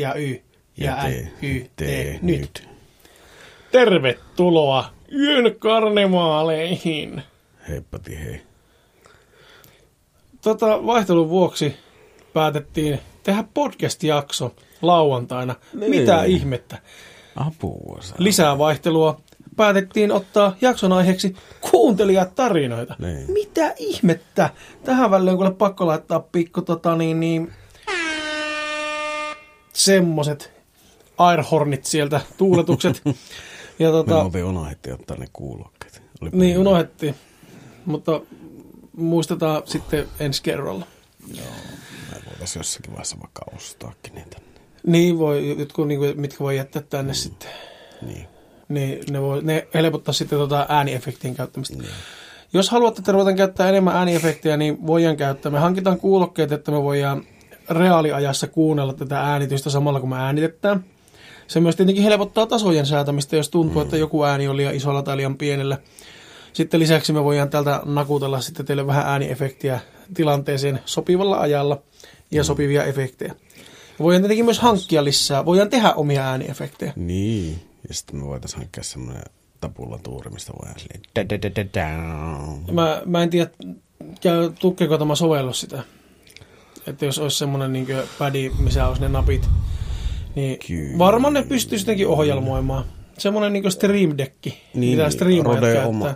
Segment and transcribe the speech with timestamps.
[0.00, 0.42] ja Y
[0.76, 1.82] ja, Ja Y, T,
[2.22, 2.68] nyt.
[3.72, 7.22] Tervetuloa yön karnevaaleihin.
[7.68, 8.40] Heippati hei.
[10.42, 11.76] Tota, vaihtelun vuoksi
[12.32, 15.54] päätettiin tehdä podcast-jakso lauantaina.
[15.74, 15.90] Niin.
[15.90, 16.78] Mitä ihmettä?
[17.36, 18.16] Apua saa.
[18.18, 19.20] Lisää vaihtelua.
[19.56, 21.36] Päätettiin ottaa jakson aiheeksi
[21.70, 22.96] kuuntelijatarinoita.
[22.98, 23.32] Niin.
[23.32, 24.50] Mitä ihmettä?
[24.84, 27.52] Tähän väliin on kuule pakko laittaa pikku tota niin, niin
[29.72, 30.52] semmoset
[31.18, 33.02] airhornit sieltä, tuuletukset.
[33.78, 36.02] ja Me tota, muuten unohdettiin ottaa ne kuulokkeet.
[36.20, 36.60] Olipa niin hyvä.
[36.60, 37.14] unohdettiin.
[37.84, 38.20] Mutta
[38.96, 40.86] muistetaan sitten ensi kerralla.
[41.28, 44.36] Me voitaisiin jossakin vaiheessa vaikka ostaakin niitä.
[44.86, 47.50] Niin voi, jotkut, niin kuin, mitkä voi jättää tänne sitten.
[48.02, 48.26] Niin.
[48.68, 51.76] Niin ne, voi, ne helpottaa sitten tota ääniefektien käyttämistä.
[51.76, 51.90] niin.
[52.52, 55.52] Jos haluatte, että ruvetaan käyttää enemmän ääniefektejä, niin voidaan käyttää.
[55.52, 57.24] Me hankitaan kuulokkeet, että me voidaan
[57.70, 60.84] reaaliajassa kuunnella tätä äänitystä samalla, kun me äänitetään.
[61.46, 63.84] Se myös tietenkin helpottaa tasojen säätämistä, jos tuntuu, mm.
[63.84, 65.78] että joku ääni on liian isolla tai liian pienellä.
[66.52, 69.80] Sitten lisäksi me voidaan täältä nakutella sitten teille vähän ääniefektiä
[70.14, 71.82] tilanteeseen sopivalla ajalla
[72.30, 73.34] ja sopivia efektejä.
[73.98, 75.44] Voidaan tietenkin myös hankkia lisää.
[75.44, 76.92] Voidaan tehdä omia ääniefektejä.
[76.96, 77.62] Niin.
[77.88, 79.22] Ja sitten me voitaisiin hankkia semmoinen
[79.60, 81.02] tapulla tuuri, mistä voidaan silleen...
[82.72, 83.50] Mä, mä en tiedä,
[84.20, 85.82] käy, tukkeeko tämä sovellus sitä.
[86.86, 87.86] Että jos olisi semmoinen niin
[88.18, 89.48] pädi, missä olisi ne napit,
[90.34, 90.98] niin Kyllä.
[90.98, 92.84] varmaan ne pystyisi jotenkin ohjelmoimaan.
[93.18, 95.88] Semmoinen niin Stream Deck, Niin, mitä streamaajat Rode käyttää.
[95.88, 96.14] oma.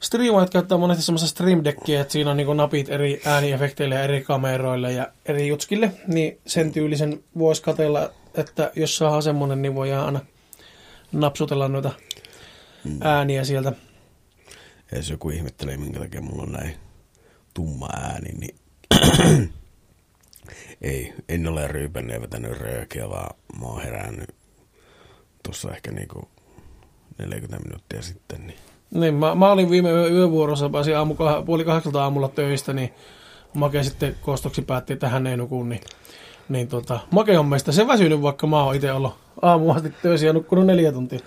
[0.00, 4.20] Streamaajat käyttää monesti semmoista Stream Deckia, että siinä on niin napit eri ääniefekteille ja eri
[4.24, 10.06] kameroille ja eri jutskille, niin sen tyylisen voisi katella, että jos saa semmoinen, niin voidaan
[10.06, 10.20] aina
[11.12, 11.90] napsutella noita
[12.84, 12.98] Mm.
[13.00, 13.72] ääniä sieltä.
[14.92, 16.74] Ja jos joku ihmettelee, minkä takia mulla on näin
[17.54, 18.54] tumma ääni, niin
[20.82, 24.34] ei, en ole ryypännyt ja vetänyt röökiä, vaan mä oon herännyt
[25.42, 26.28] tuossa ehkä niinku
[27.18, 28.46] 40 minuuttia sitten.
[28.46, 28.58] Niin
[28.94, 32.94] Niin, mä, mä olin viime yö, yövuorossa, pääsin aamu, kah- puoli kahdeksalta aamulla töistä, niin
[33.54, 35.80] Make sitten kostoksi päätti, että hän ei nuku, niin,
[36.48, 40.26] niin tota, Make on meistä se väsynyt, vaikka mä oon itse ollut aamu asti töissä
[40.26, 41.18] ja nukkunut neljä tuntia.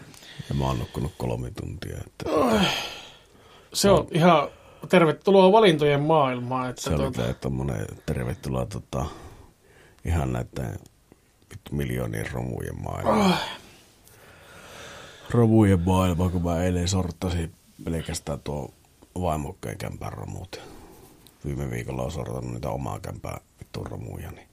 [0.50, 1.98] ja mä oon nukkunut kolme tuntia.
[2.08, 2.26] Että
[3.74, 4.48] Se on ihan
[4.86, 6.70] tervetuloa valintojen maailmaan.
[6.70, 9.06] Että se oli tuota, tää tommonen tervetuloa tota,
[10.06, 10.80] ihan näiden
[11.72, 13.38] miljoonien romujen maailma.
[15.30, 17.54] Romujen maailma, kun mä eilen sorttasin
[17.84, 18.74] pelkästään tuo
[19.22, 20.62] vaimokkeen kämpän romut.
[21.46, 24.48] Viime viikolla on sortannut niitä omaa kämpää vittu romuja, niin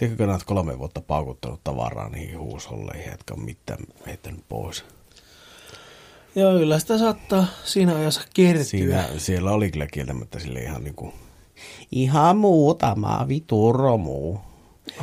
[0.00, 4.84] Tiedätkö, kun kolme vuotta paukuttanut tavaraa niihin huusholleihin, jotka on mitään heittänyt pois.
[6.34, 8.64] Joo, kyllä sitä saattaa siinä ajassa kertyä.
[8.64, 11.14] Siinä, siellä oli kyllä kieltämättä sille ihan niinku,
[11.92, 14.38] ihan muutama vitu romu.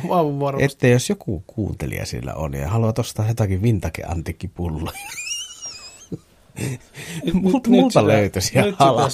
[0.08, 0.64] Varmasti.
[0.64, 4.98] Että jos joku kuuntelija siellä on ja haluaa ostaa jotakin vintage antiikkipulloja,
[7.32, 9.10] multa, nyt multa sitä- löytyisi nyt ihan sitä halvalla.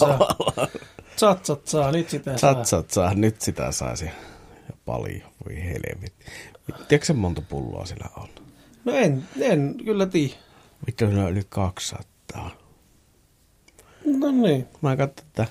[1.16, 1.38] saa.
[1.64, 2.54] Saa, nyt sitä saa.
[2.54, 4.04] Satsat saa, nyt sitä saisi.
[4.04, 6.26] Ja paljon, voi helvetti.
[6.88, 8.28] Tiedätkö se monta pulloa sillä on?
[8.84, 10.34] No en, en kyllä tiedä.
[10.86, 12.50] Vittu, on yli 200.
[14.04, 14.68] No niin.
[14.82, 15.46] Mä katsoin, että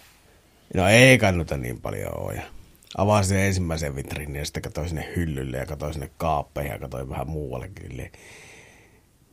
[0.75, 2.33] no ei kannuta niin paljon ole.
[2.33, 2.43] Ja
[2.97, 7.09] avasin sen ensimmäisen vitriinin ja sitten katsoin sinne hyllylle ja katsoin sinne kaappeihin ja katsoin
[7.09, 8.11] vähän muuallekin.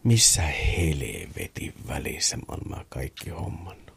[0.04, 3.92] Missä helvetin välissä mä oon nämä kaikki hommannut?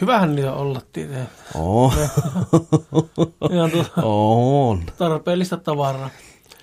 [0.00, 1.26] Hyvähän niitä olla tietenkin.
[1.54, 1.94] Oh,
[3.52, 4.82] Ihan tuota on.
[4.98, 6.10] tarpeellista tavaraa.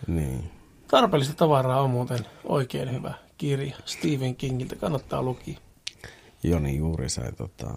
[0.08, 0.52] Niin.
[0.88, 4.76] Tarpeellista tavaraa on muuten oikein hyvä kirja Stephen Kingiltä.
[4.76, 5.58] Kannattaa lukia.
[6.44, 7.68] Joni juuri sai tota,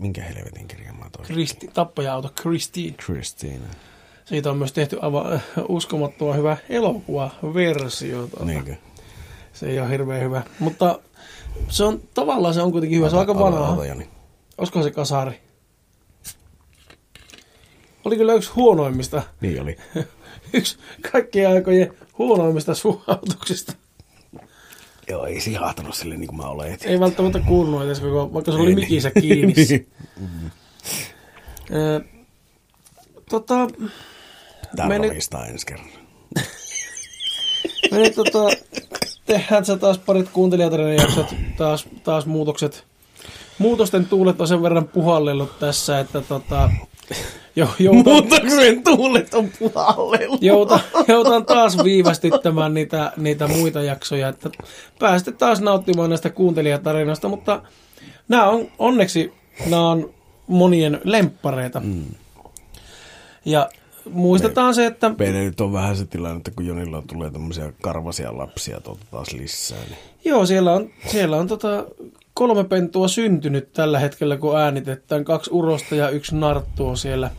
[0.00, 1.26] minkä helvetin kirjan mä toin?
[1.28, 2.96] Kristi, tappaja-auto Christine.
[2.96, 3.66] Christina.
[4.24, 8.26] Siitä on myös tehty aivan uskomattoman hyvä elokuvaversio.
[8.26, 8.44] Tuota.
[8.44, 8.76] Niinkö?
[9.52, 10.42] Se ei ole hirveän hyvä.
[10.58, 10.98] Mutta
[11.68, 13.08] se on tavallaan se on kuitenkin hyvä.
[13.10, 13.68] Se on aika vanha.
[13.68, 14.08] Ota, Joni.
[14.58, 15.40] Olisiko se kasari?
[18.04, 19.76] Oli kyllä yksi huonoimmista, Niin oli.
[20.52, 20.78] yksi
[21.12, 23.72] kaikkien aikojen huonoimmista suhautuksista.
[25.10, 26.90] Joo, ei sihahtanut sille niin kuin mä oletin.
[26.90, 29.22] Ei välttämättä kuulunut edes koko, vaikka se oli mikissä niin.
[29.22, 29.54] kiinni.
[29.68, 29.86] Niin.
[31.74, 32.00] Ö,
[33.30, 33.54] tota,
[34.76, 35.88] Tää Me nyt- ravistaa ensi kerran.
[37.90, 38.48] me nyt tota,
[39.26, 42.84] tehdään se taas parit kuuntelijatarinen jaksot, taas, taas muutokset.
[43.58, 46.70] Muutosten tuulet on sen verran puhallellut tässä, että tota,
[47.56, 50.42] jo, joutan, Muutoksen tuulet on puhallellut.
[50.42, 54.50] joutan, joutan taas viivästyttämään niitä, niitä muita jaksoja, että
[54.98, 57.62] pääsette taas nauttimaan näistä kuuntelijatarinoista, mutta
[58.28, 59.32] nämä on onneksi
[59.66, 60.14] nämä on
[60.46, 61.80] monien lemppareita.
[61.80, 62.04] Mm.
[63.44, 63.68] Ja
[64.10, 68.38] muistetaan se, että Meillä nyt on vähän se tilanne, että kun Jonilla tulee tämmöisiä karvasia
[68.38, 71.84] lapsia tuolta taas lisää, niin joo, siellä on, siellä on tota
[72.40, 75.24] kolme pentua syntynyt tällä hetkellä, kun äänitetään.
[75.24, 77.30] Kaksi urosta ja yksi narttu on siellä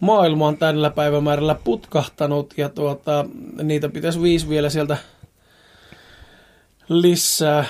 [0.00, 2.54] maailmaan tällä päivämäärällä putkahtanut.
[2.56, 3.26] Ja tuota,
[3.62, 4.96] niitä pitäisi viisi vielä sieltä
[6.88, 7.64] lisää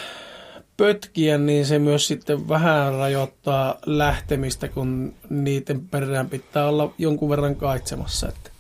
[0.77, 7.57] pötkiä, niin se myös sitten vähän rajoittaa lähtemistä, kun niiden perään pitää olla jonkun verran
[7.57, 8.29] kaitsemassa.
[8.29, 8.51] Että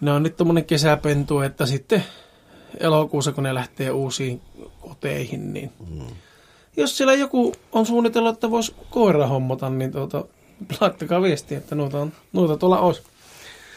[0.00, 2.04] ne on nyt tommonen kesäpentu, että sitten
[2.80, 4.40] elokuussa, kun ne lähtee uusiin
[4.80, 6.06] koteihin, niin mm.
[6.76, 10.24] Jos siellä joku on suunnitellut, että voisi koira hommata, niin tuota,
[10.80, 13.02] laittakaa viestiä, että noita, on, noita tuolla olisi.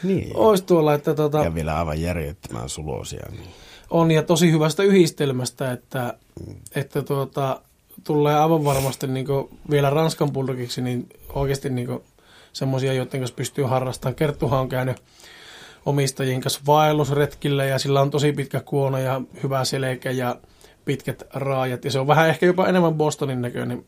[0.04, 0.32] Niin.
[0.38, 3.26] Ois tuolla, että tuota, Ja vielä aivan järjettömän sulosia.
[3.32, 3.50] Niin.
[3.90, 6.14] on ja tosi hyvästä yhdistelmästä, että,
[6.76, 7.62] että tuota,
[8.04, 9.28] tulee aivan varmasti niin
[9.72, 12.00] vielä Ranskan bulldogiksi, niin oikeasti niin
[12.54, 14.16] semmoisia, joiden kanssa pystyy harrastamaan.
[14.16, 14.98] Kerttuhan on käynyt
[15.86, 20.36] omistajien kanssa vaellusretkillä ja sillä on tosi pitkä kuono ja hyvä selkä ja
[20.88, 21.86] pitkät raajat.
[21.86, 23.86] Ja se on vähän ehkä jopa enemmän Bostonin näköinen.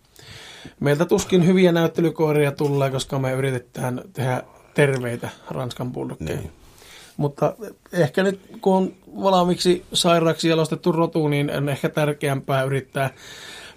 [0.80, 4.44] Meiltä tuskin hyviä näyttelykoiria tulee, koska me yritetään tehdä
[4.74, 6.40] terveitä Ranskan bulldogkeja.
[6.40, 6.52] Niin.
[7.18, 7.56] Mutta
[7.94, 13.10] ehkä nyt kun on valmiiksi sairaaksi jalostettu rotu, niin on ehkä tärkeämpää yrittää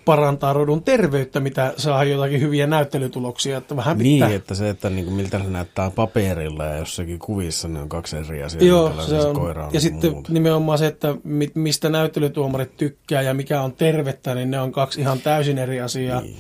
[0.04, 3.58] parantaa rodun terveyttä, mitä saa jotakin hyviä näyttelytuloksia.
[3.58, 4.28] Että vähän pitää.
[4.28, 8.16] Niin, että se, että niinku, miltä se näyttää paperilla ja jossakin kuvissa, ne on kaksi
[8.16, 8.64] eri asiaa.
[8.64, 9.34] Joo, se on.
[9.34, 10.32] koira on ja sitten muuta.
[10.32, 15.00] nimenomaan se, että mi- mistä näyttelytuomarit tykkää ja mikä on tervettä, niin ne on kaksi
[15.00, 16.20] ihan täysin eri asiaa.
[16.20, 16.36] Niin.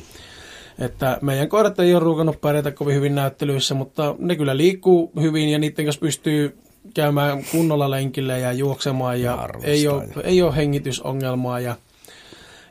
[0.78, 5.48] Että meidän koirat ei ole ruukannut pärjätä kovin hyvin näyttelyissä, mutta ne kyllä liikkuu hyvin
[5.48, 6.58] ja niiden kanssa pystyy
[6.94, 11.76] käymään kunnolla lenkillä ja juoksemaan ja, Ja ei, ole, ei ole hengitysongelmaa ja,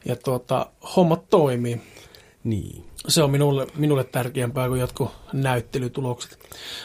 [0.06, 0.65] ja tuota,
[0.95, 1.81] hommat toimii.
[2.44, 2.83] Niin.
[3.07, 6.39] Se on minulle, minulle tärkeämpää kuin jotkut näyttelytulokset.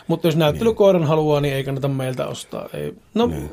[0.06, 2.68] Mutta jos näyttelykoiran haluaa, niin ei kannata meiltä ostaa.
[2.72, 2.94] Ei.
[3.14, 3.50] No, Niin.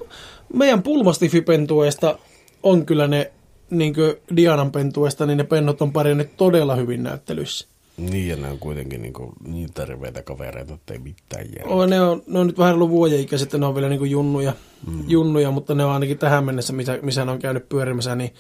[0.54, 2.20] meidän pulmastifipentueesta
[2.64, 3.32] on kyllä ne,
[3.70, 7.68] niin kuin Dianan pentueesta, niin ne pennot on pärjännyt todella hyvin näyttelyissä.
[7.98, 11.74] Niin, ja ne on kuitenkin niinku niin terveitä kavereita, että ei mitään järkeä.
[11.74, 14.12] Oh, ne, on, ne on nyt vähän ollut vuoden ikäiset, ne on vielä niin kuin
[14.12, 14.54] junnuja,
[14.88, 15.04] mm.
[15.08, 18.34] junnuja, mutta ne on ainakin tähän mennessä, missä, missä ne on käynyt pyörimässä, niin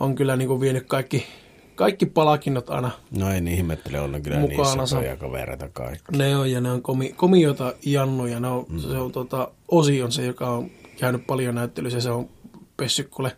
[0.00, 1.26] on kyllä niin kuin vienyt kaikki,
[1.74, 2.90] kaikki palakinnot aina.
[3.18, 4.76] No niin ihmettele, on kyllä Mukaansa.
[4.76, 6.16] niissä isoja kavereita kaikki.
[6.16, 8.40] Ne on ja ne on komi, komioita jannuja.
[8.40, 8.78] Ne on, mm.
[8.78, 12.00] Se on tota, Osi on se, joka on käynyt paljon näyttelyssä.
[12.00, 12.28] Se on
[12.76, 13.32] pessy kuule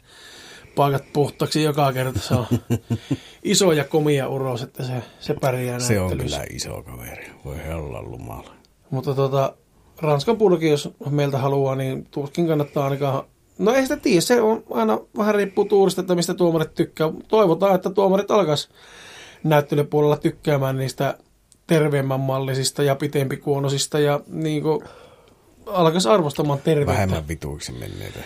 [0.76, 2.20] paikat puhtaaksi joka kerta.
[2.20, 2.46] Se on
[3.42, 8.02] iso ja komia uros, että se, se pärjää Se on kyllä iso kaveri, voi hella
[8.02, 8.50] lumala.
[8.90, 9.54] Mutta tota,
[10.00, 13.24] Ranskan purki, jos meiltä haluaa, niin tuskin kannattaa ainakaan...
[13.58, 17.12] No ei sitä tiedä, se on aina vähän riippuu tuurista, että mistä tuomarit tykkää.
[17.28, 18.68] Toivotaan, että tuomarit alkaisi
[19.44, 21.18] näyttelypuolella tykkäämään niistä
[21.66, 24.80] terveemmän mallisista ja pitempikuonosista ja niin kuin
[25.66, 26.92] alkaisi arvostamaan terveyttä.
[26.92, 28.18] Vähemmän vituiksi menneitä.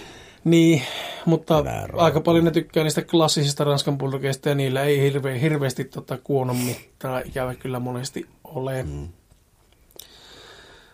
[0.45, 0.83] Niin,
[1.26, 1.64] mutta
[1.97, 6.56] aika paljon ne tykkää niistä klassisista Ranskan buldogeista ja niillä ei hirve, hirveästi tota kuonon
[6.56, 8.83] mittaa ikävä kyllä monesti ole.
[8.83, 9.09] Mm.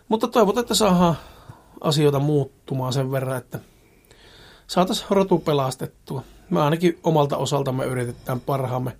[0.09, 1.15] Mutta toivotaan, että saadaan
[1.81, 3.59] asioita muuttumaan sen verran, että
[4.69, 6.23] saataisiin rotu pelastettua.
[6.49, 8.91] Me ainakin omalta osaltamme yritetään parhaamme,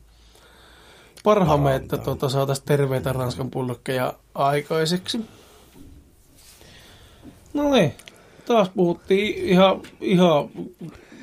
[1.23, 5.19] parhaamme että tota, saataisiin terveitä Ranskan pullokkeja aikaiseksi.
[7.53, 7.93] No niin,
[8.45, 10.49] taas puhuttiin ihan, ihan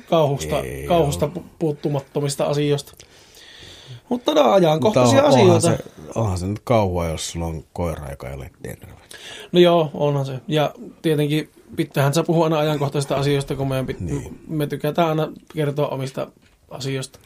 [0.09, 2.93] kauhusta, Ei kauhusta pu- puuttumattomista asioista.
[4.09, 5.77] Mutta nämä ajankohtaisia Mutta onhan asioita.
[5.77, 8.93] Se, onhan se nyt kauan, jos sulla on koira, joka ei ole terve.
[9.51, 10.39] No joo, onhan se.
[10.47, 14.39] Ja tietenkin pitäähän sä puhua aina ajankohtaisista asioista, kun meidän pit- Niin.
[14.47, 16.27] me tykätään aina kertoa omista
[16.69, 17.19] asioista.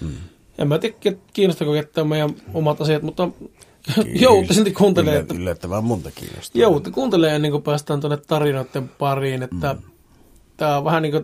[0.00, 0.14] Hmm.
[0.58, 0.96] En mä tiedä,
[1.32, 3.28] kiinnostako ketään meidän omat asiat, mutta
[4.20, 6.60] joutti silti kuuntelemaan, Yllä- Yllättävän monta kiinnostaa.
[6.62, 9.82] joutti kuuntelemaan ennen kuin päästään tuonne tarinoiden pariin, että mm.
[10.56, 11.22] tämä on vähän niin kuin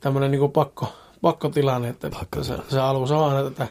[0.00, 2.70] tämmöinen niin pakko, pakkotilanne, että se, Pakkotilanne.
[2.70, 3.68] se alussa on aina tätä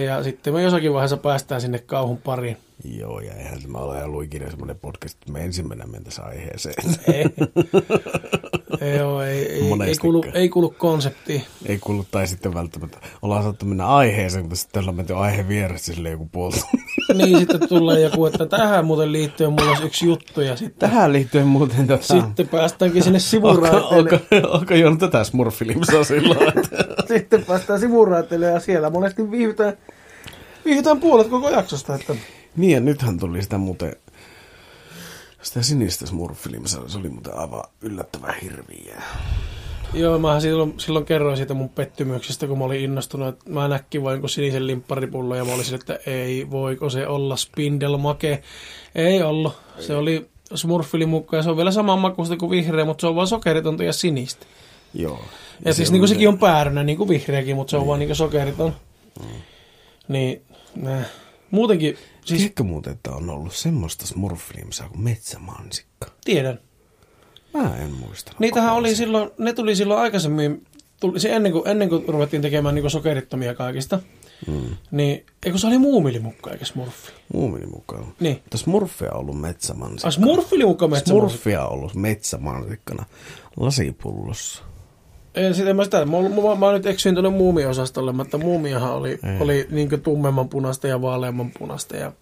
[0.00, 2.56] ja sitten me jossakin vaiheessa päästään sinne kauhun pariin.
[2.84, 6.74] Joo, ja eihän tämä ole ollut ikinä semmoinen podcast, että me ensimmäinen mentäisiin aiheeseen.
[7.12, 7.24] Ei,
[8.80, 11.42] ei, oo, ei, ei, ei, kuulu, ei kuulu konseptiin.
[11.66, 15.94] ei kuulu, tai sitten välttämättä ollaan saattu mennä aiheeseen, mutta sitten ollaan menty aihe vieressä
[15.94, 16.60] sille joku puolta.
[17.14, 21.12] Niin sitten tulee joku, että tähän muuten liittyen mulla olisi yksi juttu ja sitten, Tähän
[21.12, 22.02] liittyen muuten tota...
[22.04, 24.20] sitten päästäänkin sinne sivuraiteille.
[24.48, 26.00] onko, Joona tätä smurfilimsaa
[26.56, 29.76] että- sitten päästään sivuraiteille ja siellä monesti viihdytään,
[30.64, 31.94] viihdytään puolet koko jaksosta.
[31.94, 32.14] Että
[32.56, 33.96] Niin ja nythän tuli sitä muuten,
[35.42, 39.02] sitä sinistä smurfilimsaa, se oli muuten aivan yllättävän hirviä.
[39.94, 44.02] Joo, mä silloin, silloin kerroin siitä mun pettymyksestä, kun mä olin innostunut, että mä näkkin
[44.02, 48.42] vain sinisen limpparipullon ja mä olisin, että ei, voiko se olla Spindelmake.
[48.94, 49.52] Ei ollut.
[49.80, 53.26] Se oli smurfilimukka ja se on vielä saman makuista kuin vihreä, mutta se on vaan
[53.26, 54.46] sokeritonta ja sinistä.
[54.94, 55.24] Joo.
[55.64, 58.08] Ja, siis niin kuin sekin on päärynä, niin kuin vihreäkin, mutta se on vaan niin
[58.08, 58.76] kuin sokeriton.
[60.08, 60.42] Niin,
[60.74, 61.04] nää.
[61.50, 62.40] muutenkin, Siis...
[62.40, 66.06] Tiedätkö muuten, että on ollut semmoista smurfilimsaa kuin metsämansikka?
[66.24, 66.58] tiedän.
[67.54, 68.32] Mä en muista.
[68.38, 70.66] Niitähän oli silloin, ne tuli silloin aikaisemmin,
[71.00, 74.00] tuli, se ennen, kuin, ennen kuin ruvettiin tekemään niin sokerittomia kaikista,
[74.46, 74.76] Mm.
[74.90, 77.12] niin eikö se oli muumilimukka eikä smurfi?
[77.34, 78.14] Muumini mukaan.
[78.20, 78.36] Niin.
[78.36, 80.06] Mutta smurfia on ollut metsämansikka.
[80.08, 81.28] Ai smurfilimukka metsämurfi?
[81.36, 83.04] Smurfia on ollut metsämansikkana
[83.56, 84.62] lasipullossa.
[85.34, 86.04] Ei, sitä mä sitä.
[86.04, 91.02] Mä, mä, mä, nyt eksyin tuonne muumiosastolle, mutta muumiahan oli, oli niin tummemman punaista ja
[91.02, 91.96] vaaleamman punaista.
[91.96, 92.12] Ja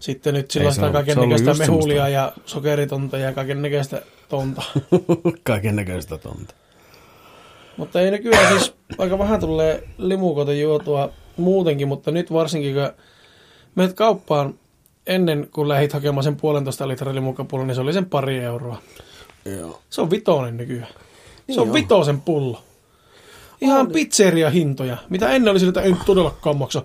[0.00, 4.62] sitten nyt sillä Ei, sitä on- kaiken näköistä mehulia ja sokeritonta ja kaiken näköistä tonta.
[5.42, 6.54] Kaiken näköistä tonta.
[7.76, 12.90] mutta ei nykyään siis aika vähän tulee limukoita juotua muutenkin, mutta nyt varsinkin kun
[13.74, 14.54] menet kauppaan
[15.06, 18.78] ennen kuin lähdit hakemaan sen puolentoista litran limukapullon, niin se oli sen pari euroa.
[19.44, 19.80] Joo.
[19.90, 20.88] Se on vitonen nykyään.
[21.46, 21.74] Niin se on on.
[21.74, 22.62] vitosen pullo.
[23.60, 24.96] Ihan pizzeria-hintoja.
[25.10, 26.82] Mitä ennen oli sillä, että en todellakaan maksa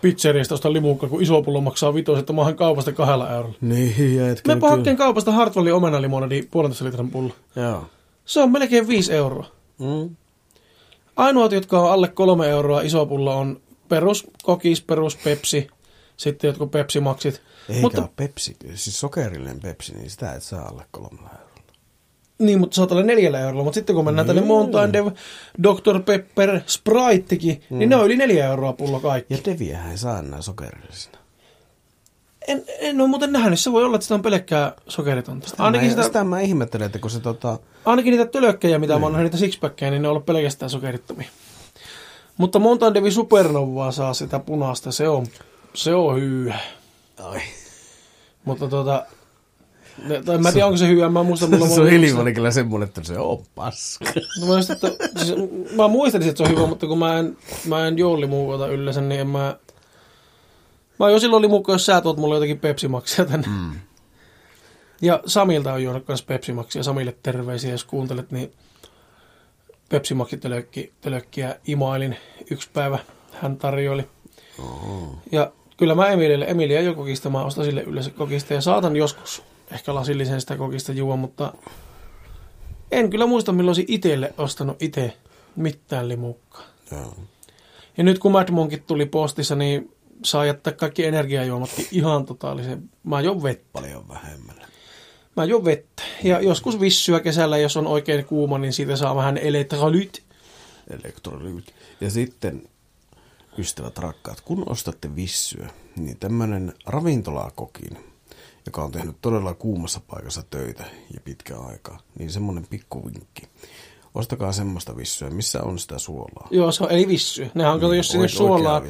[0.00, 3.56] pizzeriasta ostaa limukka, kun iso pullo maksaa vitosen, että mä kaupasta kahdella eurolla.
[3.60, 7.32] Niin, ja etkä Me hakkeen kaupasta Hartwallin omenalimonadi puolentoista litran pullo.
[7.56, 7.86] Joo.
[8.24, 9.46] Se on melkein 5 euroa.
[9.78, 10.16] Mm.
[11.16, 15.66] Ainoat, jotka on alle kolme euroa iso pullo, on perus kokis, perus pepsi,
[16.16, 17.42] sitten jotkut pepsimaksit.
[17.68, 18.08] Eikä Mutta-.
[18.16, 21.51] Pepsi, siis sokerillinen Pepsi, niin sitä et saa alle kolmella eurolla.
[22.42, 23.64] Niin, mutta saat olla neljällä eurolla.
[23.64, 25.06] Mutta sitten kun mennään tänne Mountain Dew,
[25.62, 26.00] Dr.
[26.04, 29.34] Pepper, Spritekin, niin ne on yli neljä euroa pullo kaikki.
[29.34, 31.18] Ja Deviähän ei saa enää sokerillisena.
[32.48, 33.60] En, en ole muuten nähnyt.
[33.60, 35.48] Se voi olla, että sitä on pelkkää sokeritonta.
[35.58, 37.58] Ainakin, mä, sitä, sitä mä ihmettelen, että kun se tota...
[37.84, 41.28] ainakin niitä tölökkejä, mitä mä oon nähnyt, niitä sixpackkejä, niin ne on ollut pelkästään sokerittomia.
[42.36, 44.92] Mutta Mountain Dew Supernovaa saa sitä punaista.
[44.92, 45.26] Se on,
[45.74, 46.58] se on hyvä.
[47.22, 47.40] Ai.
[48.44, 49.06] Mutta tota...
[50.08, 51.08] Ne, tai mä en tiedä, onko se hyvä.
[51.08, 54.04] Mä muistan, mulla se on muistan- ilman kyllä semmoinen, että se on paska.
[54.40, 55.38] No mä, just, että, siis,
[55.76, 59.00] mä muistelin, että se on hyvä, mutta kun mä en, mä en juo limukoita yleensä,
[59.00, 59.56] niin en mä...
[60.98, 63.46] Mä jo silloin limukka, jos sä tuot mulle jotakin pepsimaksia tänne.
[63.46, 63.72] Mm.
[65.02, 66.82] Ja Samilta on juonut myös pepsimaksia.
[66.82, 68.52] Samille terveisiä, jos kuuntelet, niin
[69.88, 72.16] pepsimaksitölökkiä imailin
[72.50, 72.98] yksi päivä.
[73.32, 74.04] Hän tarjoili.
[74.58, 75.18] Oho.
[75.32, 79.42] Ja kyllä mä Emilille, Emilia jo kokista, mä ostan sille yleensä kokista ja saatan joskus
[79.72, 81.52] ehkä lasillisen sitä kokista juo, mutta
[82.90, 85.16] en kyllä muista milloin olisin itselle ostanut itse
[85.56, 86.62] mitään limukkaa.
[86.90, 87.16] Joo.
[87.96, 92.90] Ja nyt kun Mad Monkit tuli postissa, niin saa jättää kaikki energiajuomatkin ihan totaalisen.
[93.04, 93.68] Mä juon vettä.
[93.72, 94.56] Paljon vähemmän.
[95.36, 96.02] Mä juon vettä.
[96.24, 100.22] Ja joskus vissyä kesällä, jos on oikein kuuma, niin siitä saa vähän elektrolyt.
[100.90, 101.74] Elektrolyyt.
[102.00, 102.68] Ja sitten,
[103.58, 108.11] ystävät rakkaat, kun ostatte vissyä, niin tämmöinen ravintolakokin,
[108.66, 113.42] joka on tehnyt todella kuumassa paikassa töitä ja pitkä aikaa, niin semmoinen pikkuvinkki.
[114.14, 116.48] Ostakaa semmoista vissyä, missä on sitä suolaa.
[116.50, 117.50] Joo, se on eli vissyä.
[117.54, 118.82] Nehän on, kato, jos sinne suolaa,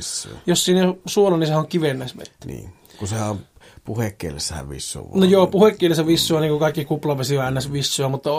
[0.46, 2.46] jos sinne on suola, niin sehän on kivennäisvettä.
[2.46, 3.38] Niin, kun sehän on
[3.84, 7.72] puhekielessähän vissu on No joo, puhekielessä vissyä, niin kuin kaikki kuplavesi on ns.
[7.72, 8.30] vissyä, mutta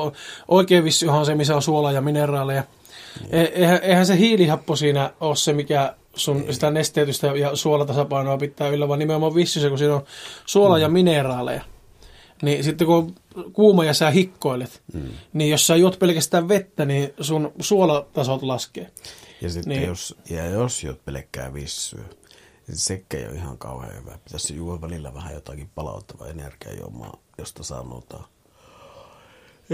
[0.47, 2.63] oikea vissyhän on se, missä on suolaa ja mineraaleja.
[3.29, 8.67] E- eihän, eihän se hiilihappo siinä ole se, mikä sun sitä nesteytystä ja suolatasapainoa pitää
[8.69, 10.03] yllä, vaan nimenomaan vissy se, kun siinä on
[10.45, 11.61] suolaa ja mineraaleja.
[12.41, 13.15] Niin sitten kun
[13.53, 15.09] kuuma ja sä hikkoilet, mm.
[15.33, 18.91] niin jos sä juot pelkästään vettä, niin sun suolatasot laskee.
[19.41, 19.79] Ja sitten Niin.
[19.79, 19.89] niin.
[19.89, 22.03] jos, ja jos juot pelkkää vissyä,
[22.67, 24.17] niin sekkä ei ole ihan kauhean hyvä.
[24.23, 28.23] Pitäisi juoda välillä vähän jotakin palauttavaa energiajuomaa, josta saa noita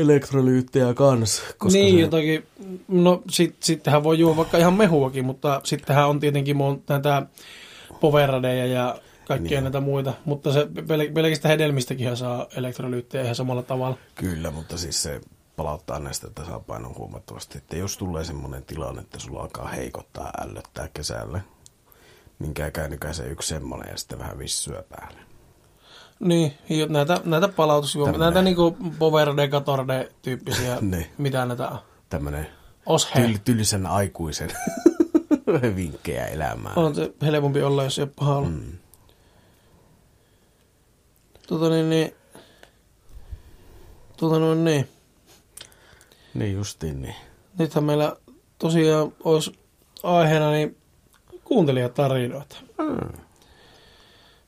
[0.01, 1.41] elektrolyyttejä kans.
[1.57, 2.45] Koska niin, se, jotakin,
[2.87, 7.23] no sit, sittenhän voi juoda vaikka ihan mehuakin, mutta sittenhän on tietenkin mon- näitä
[7.99, 9.63] poveradeja ja kaikkia Niin.
[9.63, 13.97] näitä muita, mutta se pel- pelkästään hedelmistäkin saa elektrolyyttejä ihan samalla tavalla.
[14.15, 15.21] Kyllä, mutta siis se
[15.55, 17.57] palauttaa näistä tasapainon huomattavasti.
[17.57, 21.41] Että jos tulee semmoinen tilanne, että sulla alkaa heikottaa ällöttää kesällä,
[22.39, 25.19] niin käykää nykäisen yksi semmoinen ja sitten vähän vissyä päälle.
[26.19, 26.53] Niin,
[26.89, 28.33] näitä, näitä palautusjuomia, Tämmönen.
[28.33, 31.05] näitä niinku poverade, gatorade tyyppisiä, Niin.
[31.17, 31.79] mitä näitä on.
[32.09, 32.47] Tämmöinen
[32.85, 33.21] Oshe.
[33.21, 34.49] tyl, tylsän aikuisen
[35.75, 36.77] vinkkejä elämään.
[36.77, 38.49] On se helpompi olla, jos ei ole paha olla.
[38.49, 38.71] Mm.
[41.47, 42.15] Tota niin, niin.
[44.17, 44.87] Tota noin niin.
[46.33, 47.15] Niin justiin niin.
[47.57, 48.15] Nythän meillä
[48.57, 49.59] tosiaan olisi
[50.03, 50.77] aiheena niin
[51.43, 52.55] kuuntelijatarinoita.
[52.77, 53.19] Mm.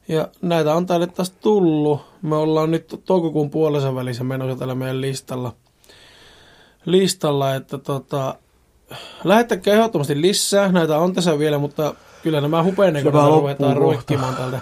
[0.07, 2.01] Ja näitä on tälle taas tullut.
[2.21, 5.53] Me ollaan nyt toukokuun puolessa välissä menossa tällä meidän listalla.
[6.85, 8.35] listalla, että tota,
[9.23, 10.71] lähettäkää ehdottomasti lisää.
[10.71, 13.79] Näitä on tässä vielä, mutta kyllä nämä hupenee, kun ruvetaan kohta.
[13.79, 14.59] roikkimaan täältä.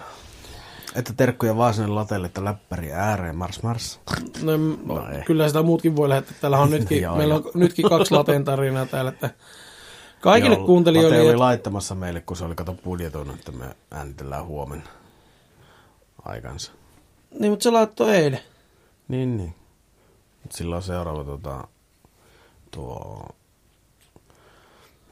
[0.96, 4.00] Että terkkuja vaan sinne latelle, että läppäri ääreen, mars mars.
[4.44, 6.36] No, No no kyllä sitä muutkin voi lähettää.
[6.42, 7.52] Täällä on nytkin, Joo, meillä on joo.
[7.56, 9.10] nytkin kaksi laten tarinaa täällä.
[9.12, 9.30] Että
[10.22, 14.46] kaikille Joo, kuuntelijoille, Late oli laittamassa meille, kun se oli kato budjetoinut, että me äänitellään
[14.46, 14.90] huomenna
[16.26, 16.72] aikansa.
[17.40, 18.40] niin, mutta se laittoi eilen.
[19.08, 19.56] Niin, niin.
[20.44, 21.68] Mut sillä on seuraava tota,
[22.72, 23.26] tuo...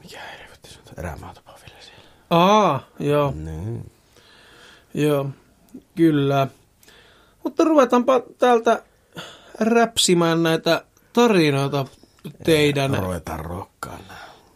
[0.02, 0.94] Mikä helvetti se on?
[0.98, 2.04] Erämaatapa vielä siellä.
[2.30, 3.90] Aa, joo, Niin.
[4.94, 5.26] joo,
[5.94, 6.46] kyllä.
[7.44, 8.82] Mutta ruvetaanpa täältä
[9.60, 11.86] räpsimään näitä tarinoita
[12.44, 14.00] teidän, Ruvetaan rokkaan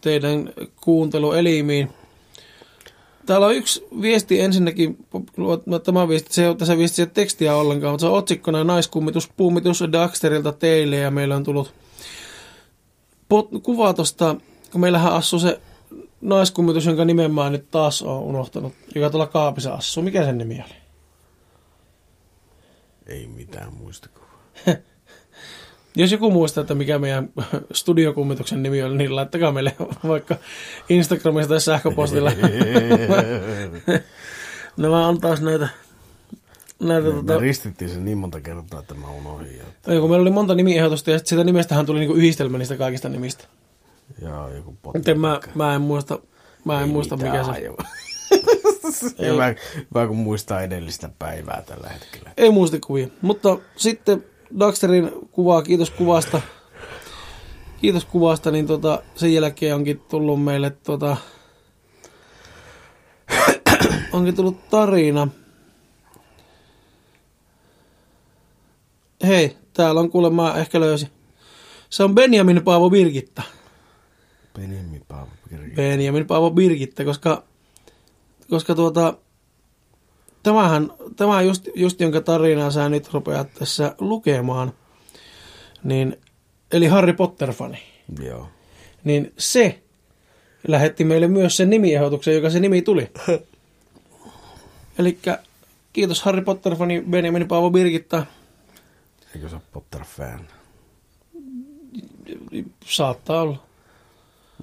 [0.00, 1.92] teidän kuunteluelimiin.
[3.26, 5.06] Täällä on yksi viesti ensinnäkin,
[5.84, 9.84] tämä viesti, se ei ole tässä viestissä tekstiä ollenkaan, mutta se on otsikkona naiskummitus, puumitus
[9.92, 11.74] Daxterilta teille ja meillä on tullut
[13.28, 14.36] pot- kuva tuosta,
[14.72, 15.60] kun meillähän asuu se
[16.20, 20.02] naiskummitus, jonka nimen mä nyt taas on unohtanut, joka tuolla kaapissa asuu.
[20.02, 20.74] Mikä sen nimi oli?
[23.06, 24.42] Ei mitään muistikuvaa.
[25.96, 27.28] Jos joku muistaa, että mikä meidän
[27.72, 29.76] studiokummituksen nimi oli, niin laittakaa meille
[30.08, 30.36] vaikka
[30.88, 32.32] Instagramista tai sähköpostilla.
[34.76, 35.68] Nämä on taas näitä,
[36.80, 39.60] näitä Me tota, ristittiin sen niin monta kertaa, että mä unohdin.
[39.88, 43.08] Ei, kun meillä oli monta nimiehdotusta ja sit siitä nimestähän tuli niinku yhdistelmä niistä kaikista
[43.08, 43.44] nimistä.
[44.22, 46.18] Joo, joku Miten mä, mä en muista,
[46.64, 47.52] mä en muista mikä se
[49.18, 49.30] Ei.
[49.30, 49.54] Hyvä,
[49.94, 52.30] hyvä, kun muistaa edellistä päivää tällä hetkellä.
[52.36, 53.08] Ei muistikuvia.
[53.22, 54.24] Mutta sitten
[54.58, 56.40] Daxterin kuvaa, kiitos kuvasta.
[57.80, 61.16] Kiitos kuvasta, niin tota, sen jälkeen onkin tullut meille tota,
[64.12, 65.28] onkin tullut tarina.
[69.26, 71.08] Hei, täällä on kuulemma, ehkä löysi.
[71.90, 73.42] Se on Benjamin Paavo Birgitta.
[74.54, 75.76] Benjamin Paavo Kirja.
[75.76, 77.42] Benjamin Paavo Birgitta, koska,
[78.50, 79.14] koska tuota,
[80.42, 84.72] tämähän, tämä just, just jonka tarinaa sä nyt rupeat tässä lukemaan,
[85.84, 86.16] niin,
[86.72, 87.78] eli Harry Potter-fani,
[88.22, 88.48] Joo.
[89.04, 89.82] niin se
[90.68, 93.10] lähetti meille myös sen nimiehdotuksen, joka se nimi tuli.
[94.98, 95.18] Eli
[95.92, 98.26] kiitos Harry Potter-fani Benjamin Paavo Birgitta.
[99.34, 100.48] Eikö se ole Potter-fan?
[102.84, 103.56] Saattaa olla.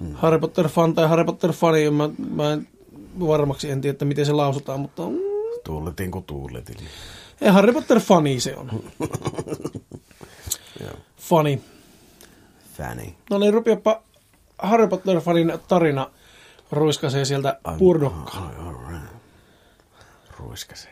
[0.00, 0.14] Mm.
[0.14, 2.68] Harry Potter-fan tai Harry Potter-fani, mä, mä en,
[3.20, 5.29] varmaksi en tiedä, että miten se lausutaan, mutta mm,
[5.70, 6.76] Tuuletin kuin tuuletin.
[7.40, 8.70] Ei, Harry Potter-fani se on.
[11.18, 11.60] Fani.
[12.78, 13.16] Fani.
[13.30, 14.02] No niin, rupeapa
[14.58, 16.10] Harry Potter-fanin tarina
[16.72, 18.42] ruiskasee sieltä purdokkaan.
[18.42, 19.04] Ai, alright.
[20.38, 20.88] Ruiskase.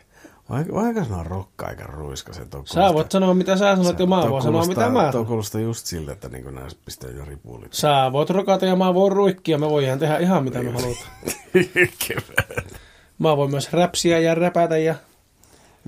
[0.49, 2.45] Vai, vai aika sanoa rokka eikä ruiskase?
[2.45, 5.25] Tuo Sä voit sanoa, mitä sä sanot, ja mä voin sanoa, mitä mä sanon.
[5.25, 7.73] kuulostaa just siltä, että niin nää pistää jo ripulit.
[7.73, 9.57] Sä voit rokata ja mä voin ruikkia.
[9.57, 11.11] Me voidaan tehdä ihan mitä me halutaan.
[13.19, 14.95] Mä voin myös räpsiä ja räpätä ja...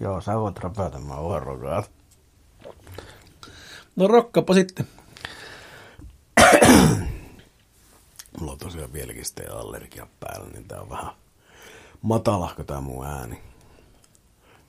[0.01, 1.89] Joo, sä voit räpätä, mä voin rokata.
[3.95, 4.87] No rokkapa sitten.
[8.39, 11.13] Mulla on tosiaan vieläkin sitten allergia päällä, niin tää on vähän
[12.01, 13.41] matalahko tää mun ääni.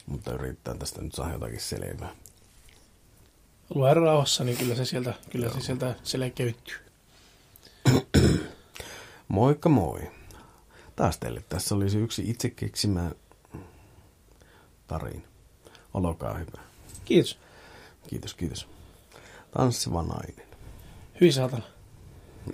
[0.06, 2.14] Mutta yrittää tästä nyt saada jotakin selvää.
[3.74, 6.76] Lue rauhassa, niin kyllä se sieltä, kyllä se sieltä selkeytyy.
[9.28, 10.00] Moikka moi.
[11.02, 13.10] Taas teille tässä olisi yksi itse keksimä
[14.86, 15.22] tarina.
[15.94, 16.62] Olkaa hyvä.
[17.04, 17.38] Kiitos.
[18.08, 18.68] Kiitos, kiitos.
[19.50, 20.46] Tanssiva nainen.
[21.20, 21.62] Hyi saatana.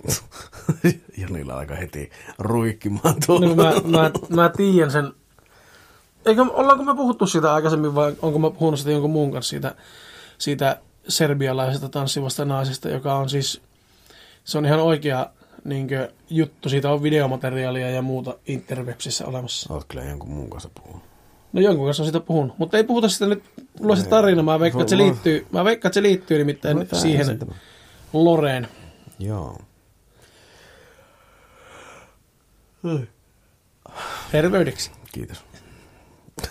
[1.21, 3.47] Jonilla alkaa heti ruikkimaan tuolla.
[3.47, 5.13] No, mä, mä, mä tiedän sen.
[6.25, 9.75] Eikö, ollaanko me puhuttu siitä aikaisemmin vai onko mä puhunut sitä jonkun muun kanssa siitä,
[10.37, 13.61] siitä serbialaisesta tanssivasta naisesta, joka on siis,
[14.43, 15.29] se on ihan oikea
[15.69, 16.69] niinkö, juttu.
[16.69, 19.73] Siitä on videomateriaalia ja muuta interwebsissä olemassa.
[19.73, 21.03] Oot kyllä jonkun muun kanssa puhunut.
[21.53, 22.57] No jonkun kanssa on siitä puhunut.
[22.57, 23.43] Mutta ei puhuta sitä nyt,
[23.79, 24.43] mulla se tarina.
[24.43, 27.39] Mä veikkaan, että se liittyy, mä veikkaan, että se liittyy nimittäin Voidaan siihen.
[28.13, 28.67] Loreen.
[29.19, 29.57] Joo.
[34.31, 34.91] Terveydeksi.
[35.11, 35.43] Kiitos.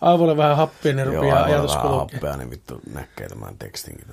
[0.00, 4.06] Aivoille vähän happia, niin rupeaa ajatus vähän happea, niin vittu näkee tämän tekstinkin.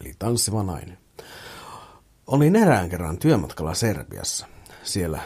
[0.00, 0.98] Eli tanssiva nainen.
[2.26, 4.46] Olin erään kerran työmatkalla Serbiassa.
[4.82, 5.20] Siellä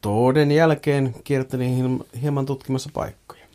[0.00, 3.46] toden jälkeen kiertelin hieman tutkimassa paikkoja.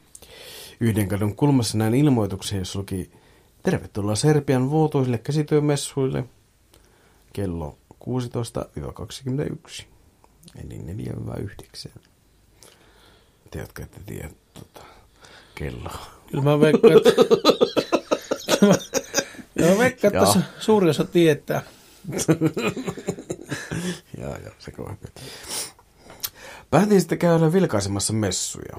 [0.79, 3.11] Yhden kadun kulmassa näin ilmoituksen, jossa luki
[3.63, 6.23] Tervetuloa Serbian vuotuisille käsityömessuille
[7.33, 9.85] kello 16-21.
[10.55, 10.77] Eli
[11.87, 11.99] 4-9.
[13.51, 14.85] Tiedätkö, että tiedät tota,
[15.55, 15.97] kelloa.
[16.31, 17.09] Kyllä mä veikkaan, että...
[20.13, 20.43] Joo.
[20.59, 21.61] suuri osa tietää.
[24.17, 24.71] Joo, joo, se.
[26.69, 28.77] Päätin sitten käydä vilkaisemassa messuja.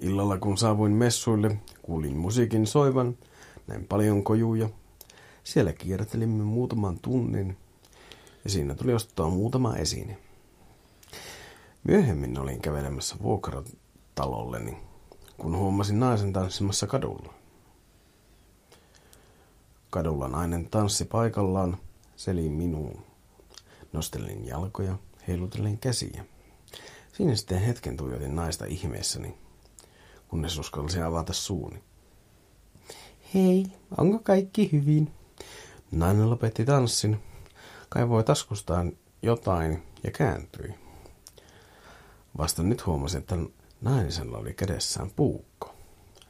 [0.00, 3.18] Illalla kun saavuin messuille, kuulin musiikin soivan,
[3.66, 4.68] näin paljon kojuja.
[5.44, 7.56] Siellä kiertelimme muutaman tunnin
[8.44, 10.16] ja siinä tuli ostaa muutama esine.
[11.84, 14.76] Myöhemmin olin kävelemässä vuokratalolleni,
[15.38, 17.34] kun huomasin naisen tanssimassa kadulla.
[19.90, 21.76] Kadulla nainen tanssi paikallaan,
[22.16, 23.02] seli minuun.
[23.92, 26.24] Nostelin jalkoja, heilutellen käsiä.
[27.12, 29.34] Siinä sitten hetken tuijotin naista ihmeessäni,
[30.28, 31.82] kunnes uskalsin avata suuni.
[33.34, 33.66] Hei,
[33.98, 35.12] onko kaikki hyvin?
[35.90, 37.22] Nainen lopetti tanssin,
[37.88, 40.74] kaivoi taskustaan jotain ja kääntyi.
[42.38, 43.36] Vasta nyt huomasin, että
[43.80, 45.74] naisella oli kädessään puukko.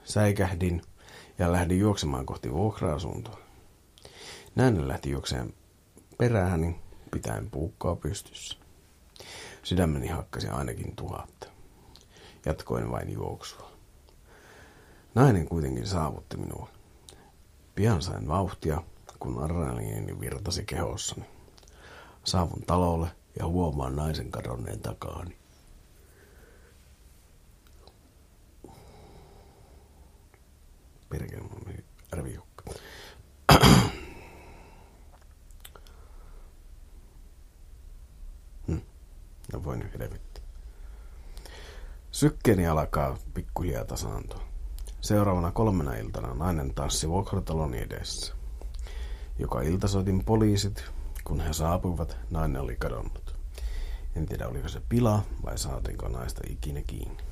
[0.05, 0.83] Säikähdin
[1.39, 3.46] ja lähdin juoksemaan kohti vuokra-asuntoa.
[4.57, 5.55] Nainen lähti juokseen
[6.19, 8.59] perääni pitäen puukkoa pystyssä.
[9.63, 11.47] Sydämeni hakkasi ainakin tuhatta.
[12.47, 13.71] Jatkoin vain juoksua.
[15.15, 16.69] Nainen kuitenkin saavutti minua.
[17.75, 18.83] Pian sain vauhtia,
[19.19, 21.27] kun adrenaliini virtasi kehossani.
[22.25, 25.37] Saavun talolle ja huomaan naisen kadonneen takaani.
[31.09, 31.75] Perkele, mun
[32.13, 32.65] arvijukka.
[38.67, 38.81] Hmm.
[39.53, 40.41] No voi nyt helvetti.
[42.11, 44.41] Sykkeeni alkaa pikkuhiljaa tasaantua.
[45.01, 48.35] Seuraavana kolmena iltana nainen tanssi vuokrataloni edessä.
[49.39, 50.85] Joka ilta soitin poliisit.
[51.25, 53.37] Kun he saapuivat, nainen oli kadonnut.
[54.17, 57.23] En tiedä, oliko se pila vai saatiinko naista ikinä kiinni.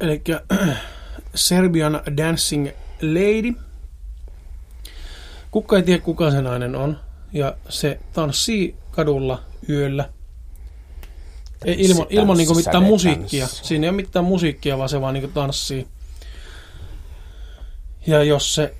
[0.00, 0.22] Eli
[1.34, 2.68] Serbian Dancing
[3.02, 3.52] Lady.
[5.50, 7.05] Kuka ei tiedä, kuka se nainen on.
[7.32, 10.10] Ja se tanssii kadulla yöllä.
[11.64, 13.08] Ei, ilman, ilman niinku mitään sädetanssi.
[13.08, 13.46] musiikkia.
[13.46, 15.88] Siinä ei ole mitään musiikkia, vaan se vaan niinku tanssii.
[18.06, 18.74] Ja jos se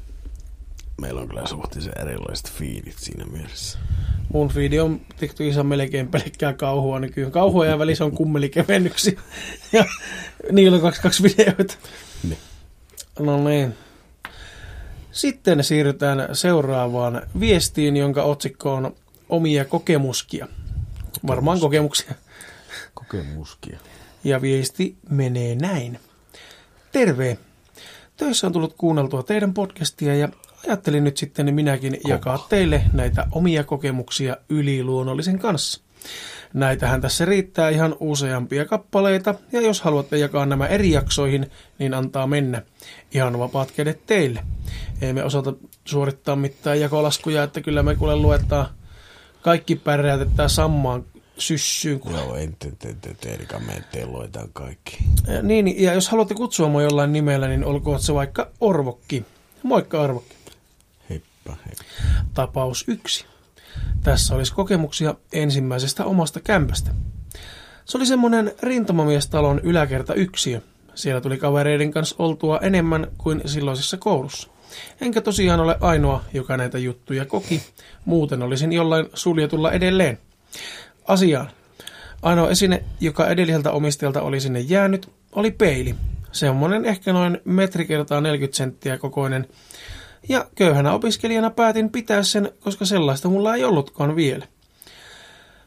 [1.01, 3.79] Meillä on kyllä suhteellisen erilaiset fiidit siinä mielessä.
[4.33, 7.31] Mun feedi on TikTokissa melkein pelkkää kauhua nykyään.
[7.31, 9.21] Kauhua ja välissä on kummelikevennyksiä.
[9.73, 9.85] Ja
[10.51, 11.73] niillä on kaksi, kaksi videoita.
[12.23, 12.37] Niin.
[13.19, 13.75] No niin.
[15.11, 18.95] Sitten siirrytään seuraavaan viestiin, jonka otsikko on
[19.29, 20.47] omia kokemuskia.
[21.27, 22.15] Varmaan kokemuksia.
[22.93, 23.79] Kokemuskia.
[24.23, 25.99] Ja viesti menee näin.
[26.91, 27.37] Terve!
[28.17, 30.29] Töissä on tullut kuunneltua teidän podcastia ja
[30.67, 32.13] ajattelin nyt sitten minäkin Kova.
[32.13, 35.81] jakaa teille näitä omia kokemuksia yliluonnollisen kanssa.
[36.53, 42.27] Näitähän tässä riittää ihan useampia kappaleita, ja jos haluatte jakaa nämä eri jaksoihin, niin antaa
[42.27, 42.61] mennä.
[43.11, 44.43] Ihan vapaat kädet teille.
[45.01, 45.53] Ei me osata
[45.85, 48.67] suorittaa mitään jakolaskuja, että kyllä me kuule luetaan
[49.41, 51.05] kaikki pärjätetään samaan
[51.37, 51.99] syssyyn.
[51.99, 54.97] kun- Joo, en te, te, te, te, te, me teillä luetaan kaikki.
[55.27, 59.25] Ja Niin, ja jos haluatte kutsua mua jollain nimellä, niin olkoon se vaikka Orvokki.
[59.63, 60.35] Moikka Orvokki.
[61.09, 61.83] Heippa, heippa.
[62.33, 63.25] Tapaus yksi.
[64.03, 66.91] Tässä olisi kokemuksia ensimmäisestä omasta kämpästä.
[67.85, 70.61] Se oli semmoinen rintamamiestalon yläkerta yksiö.
[70.95, 74.47] Siellä tuli kavereiden kanssa oltua enemmän kuin silloisessa koulussa.
[75.01, 77.61] Enkä tosiaan ole ainoa, joka näitä juttuja koki.
[78.05, 80.17] Muuten olisin jollain suljetulla edelleen.
[81.07, 81.51] Asiaan.
[82.21, 85.95] Ainoa esine, joka edelliseltä omistajalta oli sinne jäänyt, oli peili.
[86.31, 89.47] Semmoinen ehkä noin metri kertaa 40 senttiä kokoinen.
[90.29, 94.47] Ja köyhänä opiskelijana päätin pitää sen, koska sellaista mulla ei ollutkaan vielä.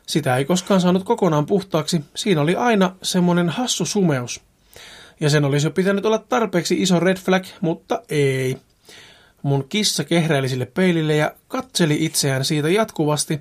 [0.06, 2.04] Sitä ei koskaan saanut kokonaan puhtaaksi.
[2.14, 4.40] Siinä oli aina semmoinen hassu sumeus.
[5.20, 8.56] Ja sen olisi jo pitänyt olla tarpeeksi iso red flag, mutta ei.
[9.42, 13.40] Mun kissa kehräili sille peilille ja katseli itseään siitä jatkuvasti.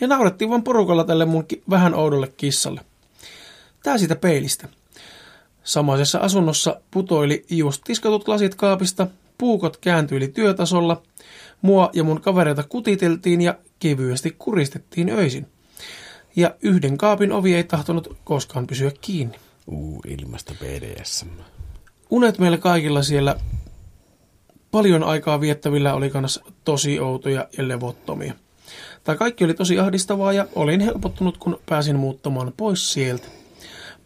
[0.00, 2.80] Ja naurettiin vaan porukalla tälle mun ki- vähän oudolle kissalle.
[3.82, 4.68] Tää siitä peilistä.
[5.64, 9.06] Samaisessa asunnossa putoili just tiskatut lasit kaapista,
[9.38, 11.02] puukot kääntyili työtasolla,
[11.62, 15.46] mua ja mun kavereita kutiteltiin ja kevyesti kuristettiin öisin.
[16.36, 19.38] Ja yhden kaapin ovi ei tahtonut koskaan pysyä kiinni.
[19.66, 21.28] Uu, ilmasta BDSM.
[22.10, 23.36] Unet meillä kaikilla siellä
[24.70, 28.34] paljon aikaa viettävillä oli kanssa tosi outoja ja levottomia.
[29.04, 33.28] Tai kaikki oli tosi ahdistavaa ja olin helpottunut, kun pääsin muuttamaan pois sieltä.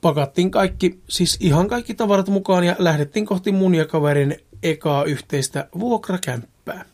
[0.00, 5.68] Pakattiin kaikki, siis ihan kaikki tavarat mukaan ja lähdettiin kohti mun ja kaverin ekaa yhteistä
[5.78, 6.84] vuokrakämppää.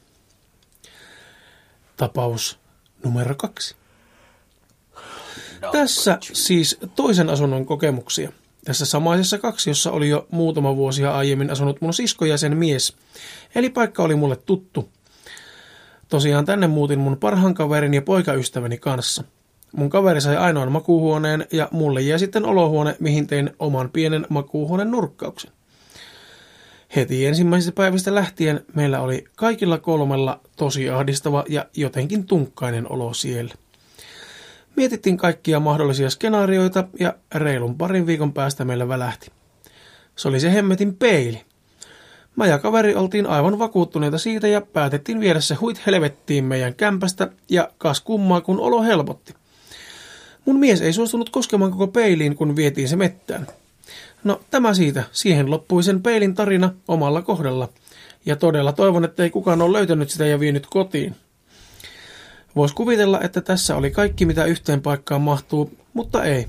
[1.96, 2.58] Tapaus
[3.04, 3.76] numero kaksi.
[5.72, 8.32] Tässä siis toisen asunnon kokemuksia.
[8.64, 12.96] Tässä samaisessa kaksiossa oli jo muutama vuosia aiemmin asunut mun sisko ja sen mies.
[13.54, 14.88] Eli paikka oli mulle tuttu.
[16.08, 19.24] Tosiaan tänne muutin mun parhaan kaverin ja poikaystäväni kanssa.
[19.76, 24.90] Mun kaveri sai ainoan makuuhuoneen ja mulle jäi sitten olohuone, mihin tein oman pienen makuuhuoneen
[24.90, 25.50] nurkkauksen.
[26.96, 33.54] Heti ensimmäisestä päivästä lähtien meillä oli kaikilla kolmella tosi ahdistava ja jotenkin tunkkainen olo siellä.
[34.76, 39.30] Mietittiin kaikkia mahdollisia skenaarioita ja reilun parin viikon päästä meillä välähti.
[40.16, 41.42] Se oli se hemmetin peili.
[42.36, 47.28] Mä ja kaveri oltiin aivan vakuuttuneita siitä ja päätettiin viedä se huit helvettiin meidän kämpästä
[47.48, 49.34] ja kas kummaa kun olo helpotti.
[50.44, 53.46] Mun mies ei suostunut koskemaan koko peiliin, kun vietiin se mettään.
[54.24, 57.68] No tämä siitä, siihen loppui sen peilin tarina omalla kohdalla.
[58.26, 61.16] Ja todella toivon, että ei kukaan ole löytänyt sitä ja vienyt kotiin.
[62.56, 66.46] Voisi kuvitella, että tässä oli kaikki, mitä yhteen paikkaan mahtuu, mutta ei.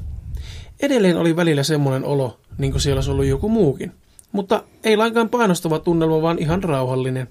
[0.80, 3.92] Edelleen oli välillä semmoinen olo, niin kuin siellä olisi ollut joku muukin.
[4.36, 7.28] Mutta ei lainkaan painostava tunnelma, vaan ihan rauhallinen.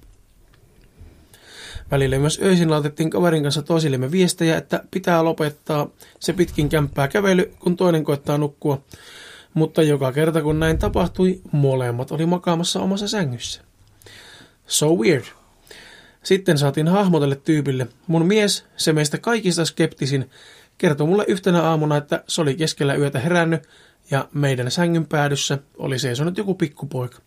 [1.91, 5.89] Välillä myös öisin laitettiin kaverin kanssa toisillemme viestejä, että pitää lopettaa
[6.21, 8.83] se pitkin kämppää kävely, kun toinen koittaa nukkua.
[9.55, 13.61] Mutta joka kerta kun näin tapahtui, molemmat oli makaamassa omassa sängyssä.
[14.67, 15.25] So weird.
[16.23, 17.87] Sitten saatiin hahmotelle tyypille.
[18.07, 20.31] Mun mies, se meistä kaikista skeptisin,
[20.79, 23.63] kertoi mulle yhtenä aamuna, että se oli keskellä yötä herännyt
[24.11, 27.19] ja meidän sängyn päädyssä oli seisonut joku pikkupoika.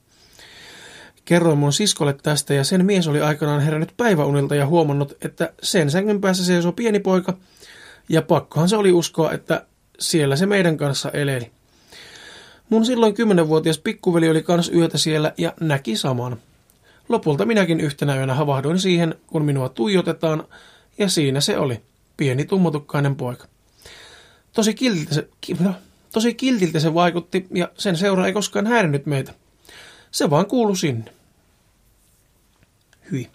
[1.26, 5.92] Kerroin mun siskolle tästä ja sen mies oli aikanaan herännyt päiväunilta ja huomannut, että sen
[5.92, 7.34] sängyn päässä seisoo pieni poika
[8.10, 9.66] ja pakkohan se oli uskoa, että
[10.00, 11.52] siellä se meidän kanssa eleli.
[12.70, 16.38] Mun silloin kymmenenvuotias pikkuveli oli kans yötä siellä ja näki saman.
[17.10, 20.44] Lopulta minäkin yhtenä yönä havahduin siihen, kun minua tuijotetaan,
[20.98, 21.82] ja siinä se oli,
[22.18, 23.48] pieni tummotukkainen poika.
[24.54, 25.28] Tosi kiltiltä se,
[25.60, 25.74] no,
[26.14, 29.34] tosi kiltiltä se vaikutti, ja sen seura ei koskaan häirinnyt meitä.
[30.12, 31.12] Se vaan kuulu sinne.
[33.12, 33.30] Hyi.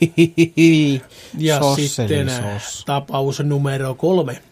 [1.38, 2.84] Ja Sosseli sitten sos.
[2.84, 4.42] tapaus numero kolme.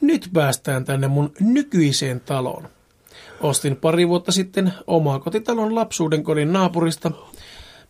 [0.00, 2.68] Nyt päästään tänne mun nykyiseen taloon.
[3.40, 7.10] Ostin pari vuotta sitten omaa kotitalon lapsuuden kodin naapurista.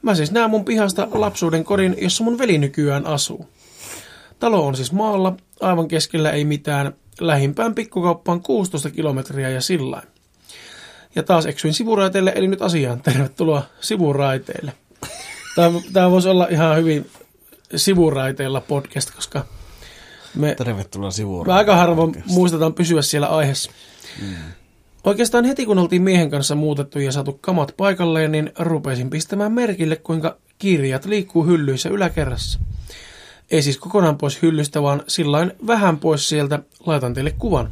[0.02, 3.48] Mä siis näen mun pihasta lapsuuden kodin, jossa mun veli nykyään asuu.
[4.38, 10.08] Talo on siis maalla, aivan keskellä ei mitään, lähimpään pikkukauppaan 16 kilometriä ja sillain.
[11.14, 13.02] Ja taas eksyin sivuraiteille, eli nyt asiaan.
[13.02, 14.72] Tervetuloa sivuraiteille.
[15.54, 17.10] Tämä, tämä voisi olla ihan hyvin
[17.76, 19.44] sivuraiteilla podcast, koska
[20.34, 21.46] me, Tervetuloa sivuun.
[21.46, 23.70] me aika harvoin muistetaan pysyä siellä aiheessa.
[25.04, 29.96] Oikeastaan heti kun oltiin miehen kanssa muutettu ja saatu kamat paikalleen, niin rupesin pistämään merkille,
[29.96, 32.58] kuinka kirjat liikkuu hyllyissä yläkerrassa.
[33.50, 37.70] Ei siis kokonaan pois hyllystä, vaan sillain vähän pois sieltä laitan teille kuvan.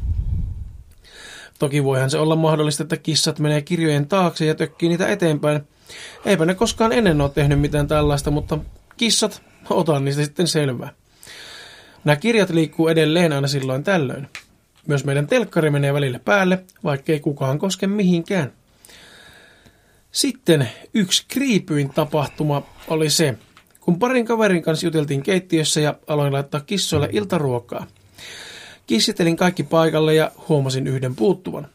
[1.59, 5.61] Toki voihan se olla mahdollista, että kissat menee kirjojen taakse ja tökkii niitä eteenpäin.
[6.25, 8.57] Eipä ne koskaan ennen ole tehnyt mitään tällaista, mutta
[8.97, 10.93] kissat, otan niistä sitten selvää.
[12.03, 14.27] Nämä kirjat liikkuu edelleen aina silloin tällöin.
[14.87, 18.53] Myös meidän telkkari menee välillä päälle, vaikkei kukaan koske mihinkään.
[20.11, 23.37] Sitten yksi kriipyin tapahtuma oli se,
[23.85, 27.87] kun parin kaverin kanssa juteltiin keittiössä ja aloin laittaa kissoille iltaruokaa.
[28.87, 31.67] Kissitelin kaikki paikalle ja huomasin yhden puuttuvan.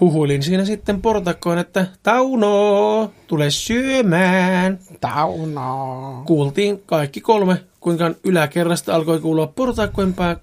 [0.00, 4.78] Huhuilin siinä sitten portakkoon, että Tauno, tule syömään.
[5.00, 6.22] Tauno.
[6.26, 10.36] Kuultiin kaikki kolme, kuinka yläkerrasta alkoi kuulua portaikkojen pää...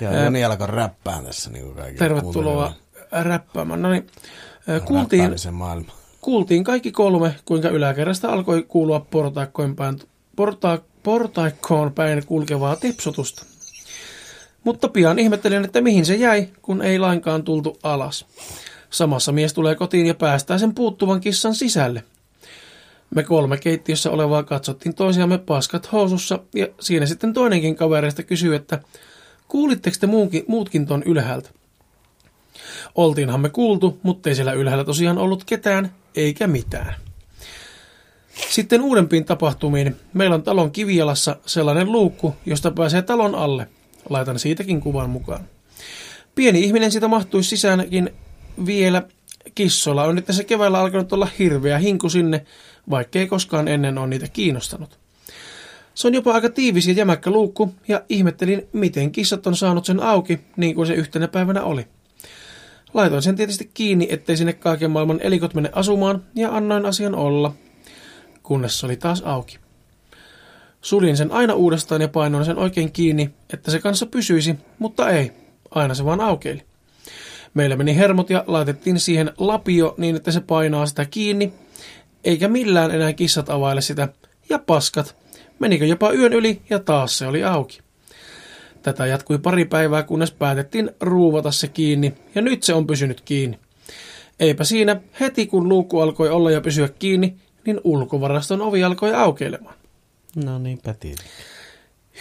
[0.00, 2.72] Ja Joni alkoi räppään tässä niin kuin kaikille Tervetuloa
[3.10, 3.82] räppäämään.
[3.82, 4.06] No niin,
[4.84, 5.92] kuultiin, maailma.
[6.20, 9.98] kuultiin kaikki kolme, kuinka yläkerrasta alkoi kuulua portaikkojen päin,
[10.36, 13.44] porta, portaikkoon päin kulkevaa tepsutusta.
[14.64, 18.26] Mutta pian ihmettelin, että mihin se jäi, kun ei lainkaan tultu alas.
[18.90, 22.04] Samassa mies tulee kotiin ja päästää sen puuttuvan kissan sisälle.
[23.14, 28.80] Me kolme keittiössä olevaa katsottiin toisiamme paskat housussa ja siinä sitten toinenkin kavereista kysyi, että
[29.48, 31.50] Kuulitteko te muunkin, muutkin ton ylhäältä?
[32.94, 36.94] Oltiinhan me kuultu, mutta ei siellä ylhäällä tosiaan ollut ketään, eikä mitään.
[38.50, 39.96] Sitten uudempiin tapahtumiin.
[40.12, 43.68] Meillä on talon kivialassa sellainen luukku, josta pääsee talon alle.
[44.10, 45.48] Laitan siitäkin kuvan mukaan.
[46.34, 48.10] Pieni ihminen siitä mahtuisi sisäänkin
[48.66, 49.02] vielä
[49.54, 50.04] kissolla.
[50.04, 52.46] On nyt se keväällä alkanut olla hirveä hinku sinne,
[52.90, 54.98] vaikkei koskaan ennen ole niitä kiinnostanut.
[55.94, 60.00] Se on jopa aika tiivis ja jämäkkä luukku, ja ihmettelin, miten kissat on saanut sen
[60.00, 61.86] auki, niin kuin se yhtenä päivänä oli.
[62.94, 67.52] Laitoin sen tietysti kiinni, ettei sinne kaiken maailman elikot mene asumaan, ja annoin asian olla,
[68.42, 69.58] kunnes se oli taas auki.
[70.80, 75.32] Suljin sen aina uudestaan ja painoin sen oikein kiinni, että se kanssa pysyisi, mutta ei.
[75.70, 76.62] Aina se vaan aukeili.
[77.54, 81.52] Meillä meni hermot ja laitettiin siihen lapio niin, että se painaa sitä kiinni,
[82.24, 84.08] eikä millään enää kissat availe sitä.
[84.48, 85.16] Ja paskat.
[85.58, 87.85] Menikö jopa yön yli ja taas se oli auki.
[88.86, 93.58] Tätä jatkui pari päivää, kunnes päätettiin ruuvata se kiinni, ja nyt se on pysynyt kiinni.
[94.40, 99.74] Eipä siinä, heti kun luukku alkoi olla ja pysyä kiinni, niin ulkovaraston ovi alkoi aukeilemaan.
[100.44, 101.14] No niin, päti.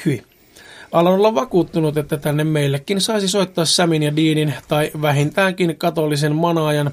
[0.05, 0.23] Hyi.
[0.91, 6.91] Alan olla vakuuttunut, että tänne meillekin saisi soittaa Samin ja Deanin tai vähintäänkin katolisen manaajan.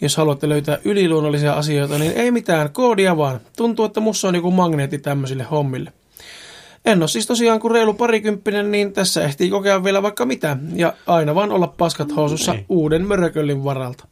[0.00, 3.40] Jos haluatte löytää yliluonnollisia asioita, niin ei mitään, koodia vaan.
[3.56, 5.92] Tuntuu, että mussa on joku magneetti tämmöisille hommille.
[6.86, 10.56] En ole siis tosiaan kuin reilu parikymppinen, niin tässä ehtii kokea vielä vaikka mitä.
[10.74, 12.64] Ja aina vaan olla paskat housussa Niin.
[12.68, 14.06] uuden mörököllin varalta.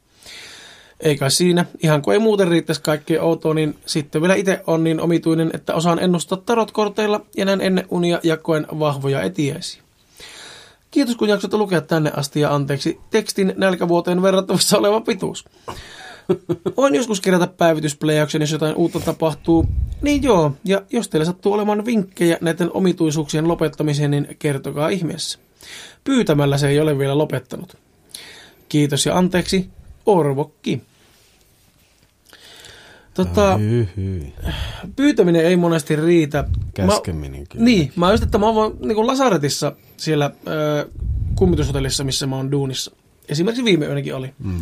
[1.00, 5.00] Eikä siinä, ihan kuin ei muuten riittäisi kaikkea outoa, niin sitten vielä itse on niin
[5.00, 9.82] omituinen, että osaan ennustaa tarotkorteilla ja näin ennen unia jakoen vahvoja etiäisiä.
[10.90, 15.44] Kiitos kun jaksoitte lukea tänne asti ja anteeksi tekstin nälkävuoteen verrattavissa oleva pituus.
[16.76, 19.66] Voin joskus kerätä päivityspläjäyksen, jos jotain uutta tapahtuu.
[20.02, 25.38] Niin joo, ja jos teillä sattuu olemaan vinkkejä näiden omituisuuksien lopettamiseen, niin kertokaa ihmeessä.
[26.04, 27.76] Pyytämällä se ei ole vielä lopettanut.
[28.68, 29.70] Kiitos ja anteeksi,
[30.06, 30.82] Orvokki.
[33.14, 34.32] Tota, Hyi, hyi.
[34.96, 36.44] pyytäminen ei monesti riitä.
[36.74, 37.64] Käskeminen kyllä.
[37.64, 40.88] Niin, mä just, että mä oon niin kuin Lasaretissa siellä ö,
[41.34, 42.90] kummitushotellissa, missä mä oon duunissa.
[43.28, 44.30] Esimerkiksi viime yönäkin oli.
[44.38, 44.60] Mm.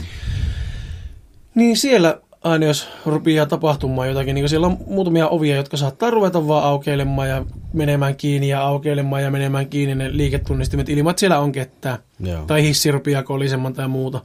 [1.54, 6.48] Niin siellä aina jos rupeaa tapahtumaan jotakin, niin siellä on muutamia ovia, jotka saattaa ruveta
[6.48, 11.38] vaan aukeilemaan ja menemään kiinni ja aukeilemaan ja menemään kiinni ne liiketunnistimet ilman, että siellä
[11.38, 11.98] on ketään.
[12.20, 12.44] Joo.
[12.46, 14.20] Tai hissi rupeaa kolisemaan tai muuta.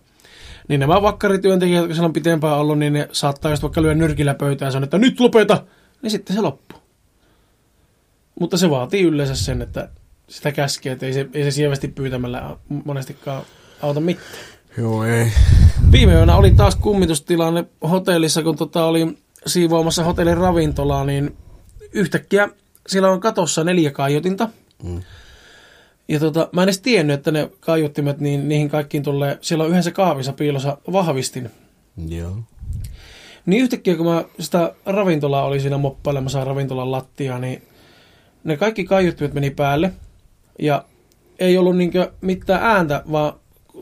[0.67, 4.33] Niin nämä vakkarityöntekijät, jotka siellä on pitempään ollut, niin ne saattaa just vaikka lyödä nyrkillä
[4.33, 5.63] pöytään ja sanoa, että nyt lopeta,
[6.01, 6.79] niin sitten se loppuu.
[8.39, 9.89] Mutta se vaatii yleensä sen, että
[10.29, 13.43] sitä käskee, että ei se, ei se sievästi pyytämällä monestikaan
[13.81, 14.27] auta mitään.
[14.77, 15.27] Joo, ei.
[15.91, 21.37] Viime yönä oli taas kummitustilanne hotellissa, kun tota oli siivoamassa hotellin ravintolaa, niin
[21.93, 22.49] yhtäkkiä
[22.87, 24.49] siellä on katossa neljä kaiutinta.
[24.83, 25.01] Mm.
[26.07, 29.69] Ja tota, mä en edes tiennyt, että ne kaiuttimet, niin niihin kaikkiin tulee, siellä on
[29.69, 31.49] yhdessä kaavissa piilossa vahvistin.
[32.07, 32.37] Joo.
[33.45, 37.63] Niin yhtäkkiä, kun mä sitä ravintolaa oli siinä moppailemassa ravintolan lattia, niin
[38.43, 39.93] ne kaikki kaiuttimet meni päälle.
[40.59, 40.85] Ja
[41.39, 43.33] ei ollut niinkö mitään ääntä, vaan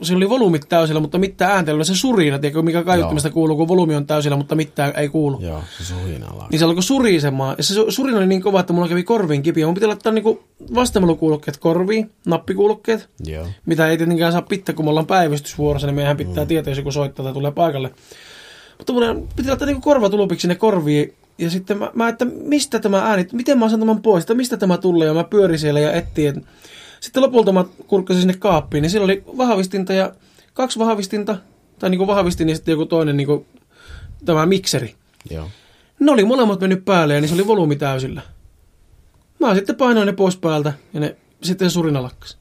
[0.01, 3.33] se oli volyymit täysillä, mutta mitään ollut se surina, tiedätkö, mikä kaiuttimesta Joo.
[3.33, 5.39] kuuluu, kun volyymi on täysillä, mutta mitään ei kuulu.
[5.41, 6.47] Joo, se suhina alkaa.
[6.51, 7.55] Niin se alkoi surisemaan.
[7.57, 9.65] Ja se su- surina oli niin kova, että mulla kävi korviin kipiä.
[9.65, 10.43] Mun piti laittaa niinku
[10.75, 13.47] vastamelukuulokkeet korviin, nappikuulokkeet, Joo.
[13.65, 16.47] mitä ei tietenkään saa pitää, kun me ollaan päivystysvuorossa, niin meidän pitää mm.
[16.47, 17.91] tietää, jos joku soittaa tai tulee paikalle.
[18.77, 21.13] Mutta mun piti laittaa niinku korvatulupiksi sinne korviin.
[21.37, 24.57] Ja sitten mä, mä, että mistä tämä ääni, miten mä saan tämän pois, että mistä
[24.57, 26.27] tämä tulee, ja mä pyörin siellä ja etsin.
[26.37, 26.43] Et...
[27.05, 30.15] Sitten lopulta mä kurkkasin sinne kaappiin, niin siellä oli vahvistinta ja
[30.53, 31.37] kaksi vahvistinta,
[31.79, 33.45] tai niinku vahvistin ja sitten joku toinen niinku,
[34.25, 34.95] tämä mikseri.
[35.29, 35.49] Joo.
[35.99, 38.21] Ne oli molemmat mennyt päälle ja niin se oli volyymi täysillä.
[39.39, 42.37] Mä sitten painoin ne pois päältä ja ne sitten surina lakkas.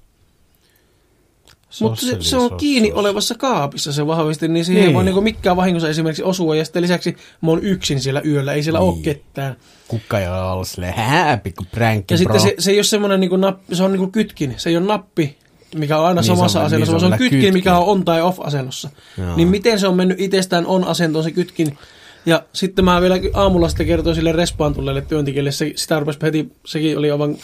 [1.80, 4.88] Mutta se, se on kiinni olevassa kaapissa se vahvisti, niin siihen Niin.
[4.88, 6.56] ei voi niinku mikään vahingossa esimerkiksi osua.
[6.56, 8.86] Ja sitten lisäksi mä oon yksin siellä yöllä, ei siellä niin.
[8.88, 9.02] ole Niin.
[9.04, 9.56] ketään.
[9.88, 12.38] Kukka ei ole ollut silleen, hää, pikku pränkki, Ja bro.
[12.38, 14.54] sitten se, se ei ole semmoinen niinku nappi, se on niinku kytkin.
[14.56, 15.36] Se ei ole nappi,
[15.74, 17.54] mikä on aina Niin, se on- samassa niin, asennossa, se on se on kytkin, kytkin.
[17.54, 18.90] mikä on on tai off asennossa.
[19.18, 19.36] Joo.
[19.36, 21.78] Niin miten se on mennyt itsestään on asentoon se kytkin.
[22.26, 26.52] Ja sitten mä vielä aamulla sitten kertoin sille respaan tulleelle työntekijälle, se, sitä rupesi heti,
[26.66, 27.36] sekin oli aivan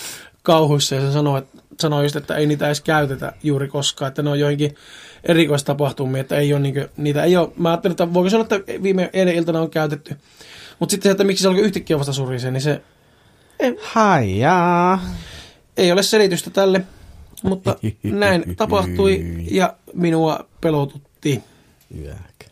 [0.43, 4.23] kauhuissa ja se sanoi, että, sanoi just, että ei niitä edes käytetä juuri koskaan, että
[4.23, 4.75] ne on joihinkin
[5.25, 9.11] erikoistapahtumia, että ei ole niinku, niitä ei ole, mä ajattelin, että voiko olla, että viime
[9.13, 10.17] eilen iltana on käytetty.
[10.79, 12.83] Mutta sitten se, että miksi se alkoi yhtäkkiä vasta surisee, niin se
[13.83, 15.05] Haijaa.
[15.77, 16.85] ei ole selitystä tälle,
[17.43, 21.43] mutta näin tapahtui ja minua pelotutti.
[22.05, 22.45] Jääk.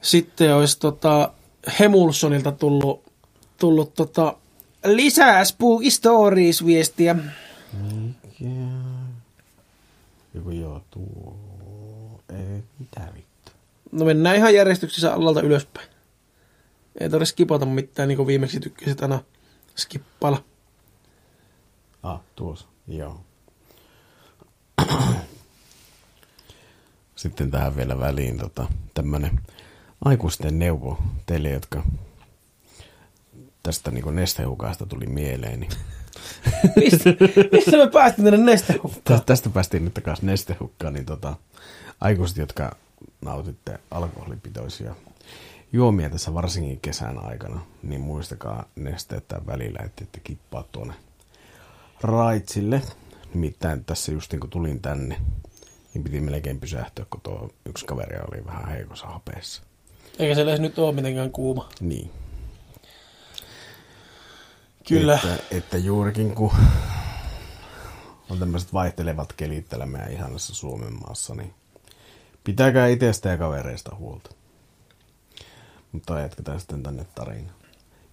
[0.00, 1.32] Sitten olisi tota
[1.80, 3.04] Hemulsonilta tullut,
[3.58, 4.36] tullut tota
[4.84, 7.16] lisää Spooky Stories-viestiä.
[7.72, 8.50] Mikä?
[10.34, 11.36] Joku joo, tuo.
[12.28, 13.52] Ei, mitä vittu.
[13.92, 15.88] No mennään ihan järjestyksessä alalta ylöspäin.
[17.00, 19.20] Ei tarvitse skipata mitään, niin kuin viimeksi tykkäsit aina
[19.76, 20.44] skippailla.
[22.02, 22.66] Ah, tuossa.
[22.88, 23.20] Joo.
[27.16, 29.40] Sitten tähän vielä väliin tota, tämmönen
[30.04, 31.82] aikuisten neuvo teille, jotka
[33.62, 35.60] tästä niin nestehukasta tuli mieleen.
[35.60, 35.72] Niin
[36.76, 37.10] Mistä,
[37.52, 39.02] mistä me päästiin tänne nestehukkaan?
[39.04, 41.36] Tästä, tästä päästiin nyt takaisin nestehukkaan, niin tota,
[42.00, 42.76] aikuiset, jotka
[43.20, 44.94] nautitte alkoholipitoisia
[45.72, 50.94] juomia tässä varsinkin kesän aikana, niin muistakaa nesteettää välillä, että ette kippaa tuonne
[52.00, 52.82] raitsille.
[53.34, 55.16] Nimittäin tässä just niin kun tulin tänne,
[55.94, 59.62] niin piti melkein pysähtyä, kun tuo yksi kaveri oli vähän heikossa hapeessa.
[60.18, 61.68] Eikä se edes nyt ole mitenkään kuuma.
[61.80, 62.10] Niin.
[64.88, 65.14] Kyllä.
[65.14, 66.52] Että, että juurikin kun
[68.30, 71.54] on tämmöiset vaihtelevat kelit täällä meidän ihanassa Suomen maassa, niin
[72.44, 74.30] pitäkää itsestä ja kavereista huolta.
[75.92, 77.52] Mutta jatketaan sitten tänne tarina.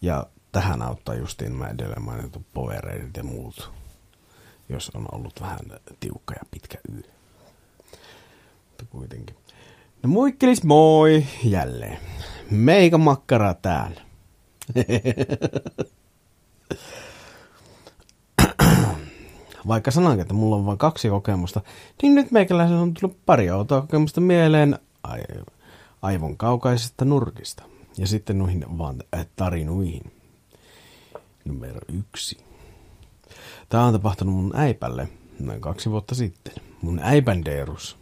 [0.01, 3.71] Ja tähän auttaa justiin mä edellä mainittu povereidet ja muut,
[4.69, 5.59] jos on ollut vähän
[5.99, 7.01] tiukka ja pitkä yö.
[8.69, 9.35] Mutta kuitenkin.
[10.03, 11.97] No muikkelis moi jälleen.
[12.51, 14.01] Meikä makkara täällä.
[19.67, 21.61] Vaikka sanankin, että mulla on vain kaksi kokemusta,
[22.01, 25.23] niin nyt meikäläisen on tullut pari outoa kokemusta mieleen ai-
[26.01, 27.63] aivon kaukaisesta nurkista.
[27.97, 30.11] Ja sitten noihin vaan äh, tarinuihin.
[31.45, 32.37] Numero yksi.
[33.69, 35.09] Tämä on tapahtunut mun äipälle
[35.39, 36.53] noin kaksi vuotta sitten.
[36.81, 37.97] Mun äipän Deerus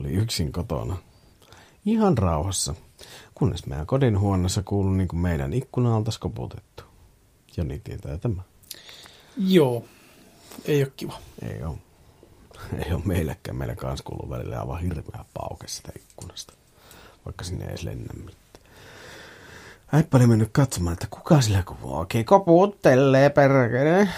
[0.00, 0.96] oli yksin kotona.
[1.86, 2.74] Ihan rauhassa,
[3.34, 6.87] kunnes meidän kodin huoneessa kuului niin kuin meidän ikkunalta skoputettu.
[7.58, 8.42] Joni tietää tämä.
[9.36, 9.84] Joo.
[10.64, 11.18] Ei ole kiva.
[11.42, 11.76] Ei ole.
[12.86, 13.56] Ei ole meillekään.
[13.56, 16.52] Meillä kanssa kuuluu välillä aivan hirveä pauke sitä ikkunasta.
[17.24, 18.38] Vaikka sinne ei edes lennä mitään.
[19.92, 24.08] Äippä oli mennyt katsomaan, että kuka sillä oikein koputtelee perkele.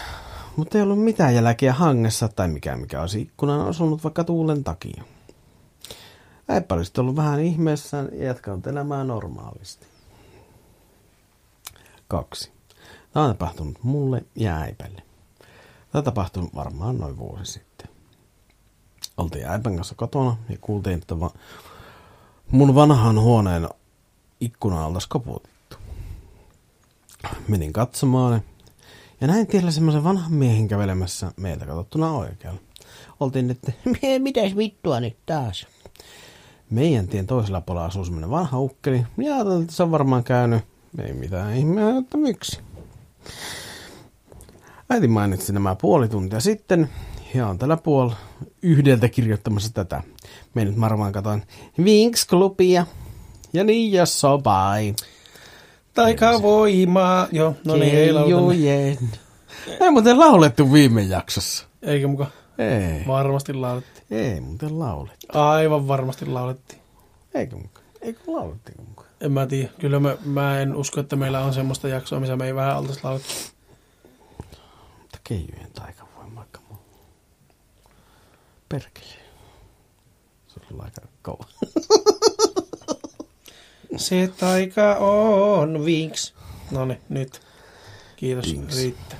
[0.57, 5.05] Mutta ei ollut mitään jälkiä hangessa tai mikä mikä olisi ikkunan osunut vaikka tuulen takia.
[6.49, 9.86] Äippä oli sitten ollut vähän ihmeessään ja jatkanut elämää normaalisti.
[12.09, 12.60] Kaksi.
[13.13, 15.03] Tämä on tapahtunut mulle ja äipälle.
[15.93, 17.89] Tämä tapahtui varmaan noin vuosi sitten.
[19.17, 21.31] Oltiin äipän kanssa kotona ja kuultiin, että va-
[22.51, 23.69] mun vanhan huoneen
[24.41, 25.77] ikkunan alta skoputettu.
[27.49, 28.43] Menin katsomaan
[29.21, 32.61] ja näin tiellä semmoisen vanhan miehen kävelemässä meiltä katsottuna oikealla.
[33.21, 35.67] Oltiin, että "Mie- mitäs vittua nyt taas?
[36.71, 39.07] Meidän tien toisella puolella asuu semmoinen vanha ukkeli.
[39.17, 39.35] Ja
[39.69, 40.65] se on varmaan käynyt.
[40.99, 42.61] Ei mitään ihmeä, että miksi.
[44.91, 46.89] Äiti mainitsi nämä puoli tuntia sitten
[47.35, 48.11] ja on tällä puol
[48.62, 50.03] yhdeltä kirjoittamassa tätä.
[50.55, 51.43] Me nyt varmaan katoin
[51.81, 52.87] Winx-klubia
[53.53, 54.95] ja niin ja sobai.
[55.95, 57.29] Taikavoimaa.
[57.33, 59.05] Joo, no niin, ei lauleta.
[59.81, 61.66] Ei muuten laulettu viime jaksossa.
[61.83, 62.27] Eikä muka.
[62.59, 64.05] Ei, Varmasti laulettiin.
[64.11, 65.27] ei muuten laulettu.
[65.39, 66.81] Aivan varmasti laulettiin.
[67.35, 67.87] Eikö mukaan?
[68.01, 68.99] Eikö laulettiin mukaan?
[69.21, 69.71] En mä tiedä.
[69.79, 73.01] Kyllä mä, mä en usko, että meillä on semmoista jaksoa, missä me ei vähän oltaisi
[73.03, 73.33] laulettu.
[75.01, 76.79] Mutta keijujen taikavoima vaikka muu.
[78.68, 79.07] Perkele.
[80.49, 81.45] Se on aika kova.
[83.97, 86.33] Se taika on Winx.
[86.71, 87.41] No niin, nyt.
[88.16, 88.77] Kiitos, Winx.
[88.77, 89.18] riittää.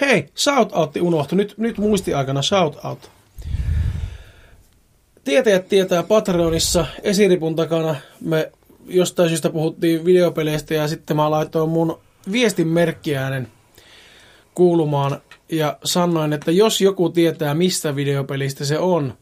[0.00, 1.36] Hei, shout outti unohtui.
[1.36, 3.10] Nyt, nyt muistiaikana shout out.
[5.24, 7.96] Tietäjät tietää Patreonissa esiripun takana.
[8.20, 8.52] Me
[8.86, 11.98] jostain syystä puhuttiin videopeleistä ja sitten mä laitoin mun
[12.32, 13.48] viestin merkkiäänen
[14.54, 19.14] kuulumaan ja sanoin, että jos joku tietää mistä videopelistä se on,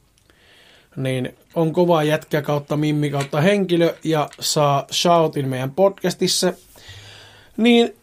[0.96, 6.52] niin on kova jätkä kautta mimmi kautta henkilö ja saa shoutin meidän podcastissa,
[7.56, 7.94] niin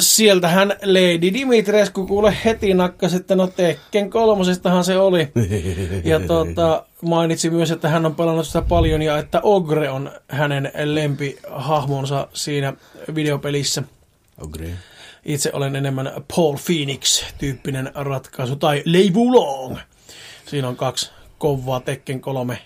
[0.00, 5.28] sieltähän Lady Dimitrescu kuule heti nakkas, että no Tekken kolmosestahan se oli.
[6.04, 10.72] Ja tota, mainitsi myös, että hän on pelannut sitä paljon ja että Ogre on hänen
[10.84, 12.72] lempihahmonsa siinä
[13.14, 13.82] videopelissä.
[14.40, 14.70] Ogre.
[15.24, 19.78] Itse olen enemmän Paul Phoenix-tyyppinen ratkaisu, tai Lei Wulong.
[20.46, 22.58] Siinä on kaksi kovaa Tekken kolme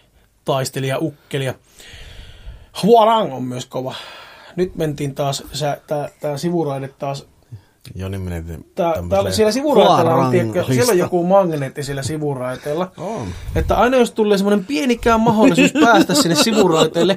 [0.44, 1.54] taistelija ukkelia.
[2.82, 3.94] Huarang on myös kova.
[4.56, 5.42] Nyt mentiin taas,
[6.20, 7.26] tämä sivuraide taas
[8.74, 12.92] Tää, tää oli siellä sivuraiteella, on, tiedätkö, siellä on joku magneetti siellä sivuraiteella.
[12.96, 13.28] On.
[13.56, 17.16] Että aina jos tulee semmoinen pienikään mahdollisuus päästä sinne sivuraiteelle,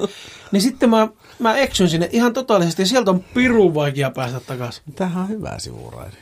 [0.52, 1.08] niin sitten mä,
[1.40, 4.84] mä eksyn sinne ihan totaalisesti ja sieltä on pirun vaikea päästä takaisin.
[4.96, 6.18] Tämähän on hyvä sivuraide.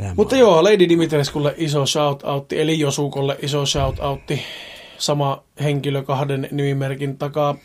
[0.00, 4.40] Elämä Mutta on- joo, Lady Dimitreskulle iso shout-outti, eli Josukolle iso shout-outti.
[4.98, 7.56] Sama henkilö kahden nimimerkin takaa.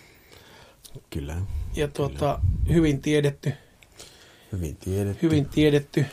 [1.10, 1.36] Kyllä.
[1.76, 2.40] Ja tuota,
[2.74, 3.54] hyvin tiedetty,
[4.52, 5.22] Hyvin tiedetty.
[5.22, 6.06] hyvin tiedetty.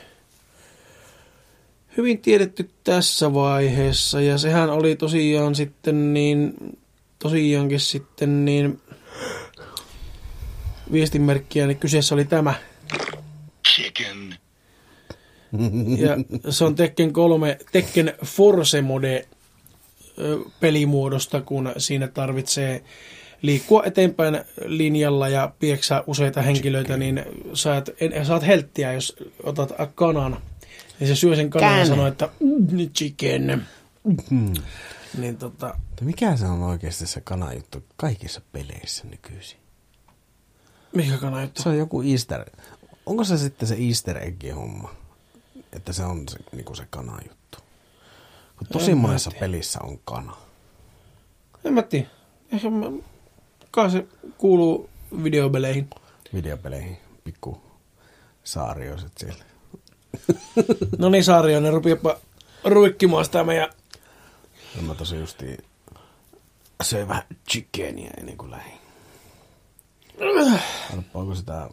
[1.97, 4.21] Hyvin tiedetty tässä vaiheessa.
[4.21, 6.55] Ja sehän oli tosiaan sitten niin,
[7.19, 8.81] tosiaankin sitten niin,
[10.93, 12.55] viestinmerkkiä, niin kyseessä oli tämä.
[13.69, 14.35] Chicken.
[15.99, 16.17] Ja
[16.53, 19.27] se on Tekken 3, Tekken Force Mode
[20.61, 22.85] pelimuodosta, kun siinä tarvitsee
[23.43, 27.23] liikkua eteenpäin linjalla ja pieksää useita henkilöitä, niin
[27.55, 30.37] saat, en, saat helttiä, jos otat kanan.
[31.01, 31.87] Ja se syö sen kanan ja Can.
[31.87, 33.67] sanoo, että "Mm, chicken.
[34.31, 34.53] Hmm.
[35.19, 39.59] Niin tota, mikä se on oikeasti se kanajuttu kaikissa peleissä nykyisin?
[40.95, 41.63] mikä kana juttu?
[41.63, 42.45] Se on joku easter...
[43.07, 44.95] Onko se sitten se easter egg homma?
[45.73, 47.59] Että se on se, niinku se kanajuttu.
[48.59, 49.41] Kun tosi En monessa tiedä.
[49.41, 50.37] pelissä on kana.
[51.65, 52.07] En mä tiedä.
[52.53, 52.87] Ehkä mä,
[53.73, 54.07] kai se
[54.39, 54.91] kuuluu
[55.23, 55.91] videopeleihin.
[56.35, 56.97] Videopeleihin.
[57.25, 57.61] Pikku
[58.45, 59.45] saarioiset siellä.
[60.99, 62.17] No niin, Saarioinen, rupiapa
[62.65, 63.69] ruikkimaan sitä meidän
[64.77, 65.59] Ja mä tosi justiin
[66.83, 68.73] söin vähän chickenia ennen kuin lähdin.
[70.93, 71.71] Arppa, onko sitä...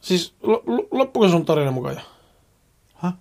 [0.00, 2.00] Siis lo- loppuko sun tarina mukaan jo?
[2.94, 3.12] Häh?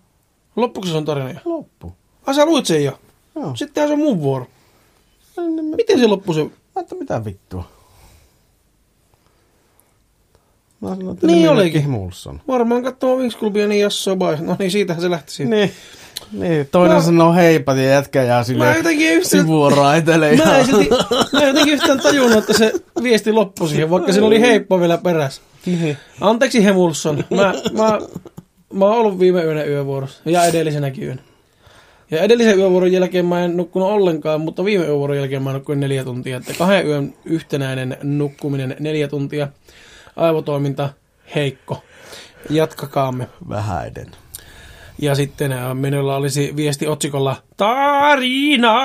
[0.55, 1.39] Loppuko sun tarina jo?
[1.45, 1.95] Loppu.
[2.25, 2.99] Ai sä luit sen jo?
[3.35, 3.55] Joo.
[3.55, 4.47] Sittenhän se on mun vuoro.
[5.75, 6.43] Miten se loppui se?
[6.43, 7.63] Mä että mitä vittua.
[10.81, 11.89] Mä sanoin, että Niin olikin.
[11.89, 12.41] Mulson.
[12.47, 14.37] Varmaan katsomaan Wings Clubia niin jasso bai.
[14.41, 15.49] No niin, siitähän se lähti siitä.
[15.55, 15.71] Niin.
[16.31, 17.05] Niin, toinen Mä- no.
[17.05, 20.35] sanoo heipat ja jätkä jää Mä silleen jotenkin yhtään- sivua raitelee.
[20.37, 20.89] Mä en, silti,
[21.33, 22.73] mä jotenkin yhtään tajunnut, että se
[23.03, 25.41] viesti loppui siihen, vaikka siinä oli heippa vielä perässä.
[25.65, 25.97] Niin.
[26.21, 27.23] Anteeksi Hemulson.
[27.29, 27.99] Mä, mä,
[28.73, 31.21] mä oon ollut viime yönä yövuorossa ja edellisenäkin yönä.
[32.11, 36.03] Ja edellisen yövuoron jälkeen mä en nukkunut ollenkaan, mutta viime yövuoron jälkeen mä nukkuin neljä
[36.03, 36.37] tuntia.
[36.37, 39.47] Että kahden yön yhtenäinen nukkuminen neljä tuntia.
[40.15, 40.89] Aivotoiminta
[41.35, 41.83] heikko.
[42.49, 43.27] Jatkakaamme.
[43.49, 44.11] Vähäiden.
[45.01, 48.75] Ja sitten äh, minulla olisi viesti otsikolla Tarina!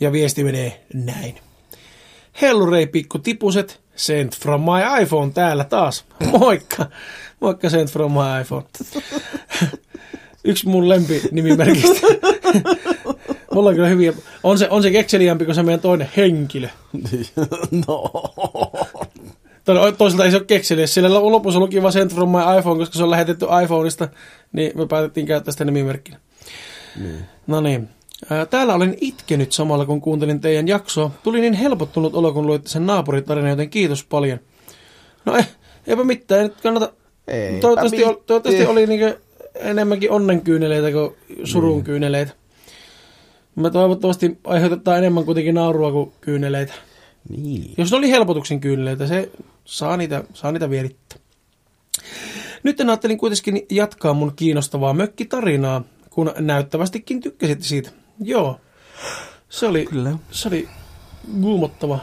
[0.00, 1.34] Ja viesti menee näin.
[2.42, 6.04] Hellurei pikku tipuset, sent from my iPhone täällä taas.
[6.38, 6.86] Moikka!
[7.40, 8.64] Moikka sent from my iPhone.
[10.44, 12.06] Yksi mun lempinimimerkistä.
[13.54, 14.12] Mulla on kyllä hyviä.
[14.42, 16.68] On se, on se kekseliämpi kuin se meidän toinen henkilö.
[17.88, 18.12] no.
[19.64, 20.86] Toisaalta ei se ole kekseliä.
[20.86, 24.08] Sillä lopussa luki vaan Sent from my iPhone, koska se on lähetetty iPhoneista,
[24.52, 26.18] niin me päätettiin käyttää sitä nimimerkkinä.
[27.00, 27.18] Niin.
[27.46, 27.88] No niin.
[28.30, 31.10] Ää, Täällä olen itkenyt samalla, kun kuuntelin teidän jaksoa.
[31.22, 34.38] Tuli niin helpottunut olo, kun luitte sen naapuritarina, joten kiitos paljon.
[35.24, 35.48] No eh,
[35.86, 36.92] eipä mitään, ei nyt kannata...
[37.28, 38.26] Eipä toivottavasti, ol, mitään.
[38.26, 39.18] toivottavasti oli niinku
[39.62, 42.32] enemmänkin onnenkyyneleitä kuin surun kyyneleitä.
[43.56, 46.72] Me toivottavasti aiheutetaan enemmän kuitenkin naurua kuin kyyneleitä.
[47.28, 47.74] Niin.
[47.78, 49.30] Jos ne oli helpotuksen kyyneleitä, se
[49.64, 51.18] saa niitä, saa niitä vierittää.
[52.62, 57.90] Nyt ajattelin kuitenkin jatkaa mun kiinnostavaa mökkitarinaa, kun näyttävästikin tykkäsit siitä.
[58.20, 58.60] Joo,
[59.48, 60.12] se oli, Kyllä.
[60.30, 60.68] se oli
[61.40, 61.98] guumottava.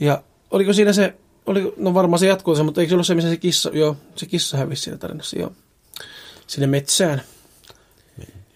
[0.00, 1.14] Ja oliko siinä se,
[1.46, 3.96] oli, no varmaan se jatkuu se, mutta eikö se ollut se, missä se kissa, joo,
[4.16, 5.52] se kissa hävisi siinä tarinassa, joo.
[6.50, 7.22] Sinne metsään.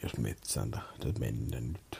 [0.03, 1.99] Jos metsään tahdot mennä nyt.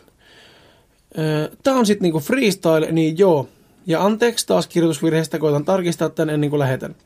[1.63, 3.49] Tämä on sitten niinku freestyle, niin joo.
[3.87, 6.97] Ja anteeksi taas kirjoitusvirheestä, koitan tarkistaa tän ennen kuin lähetän.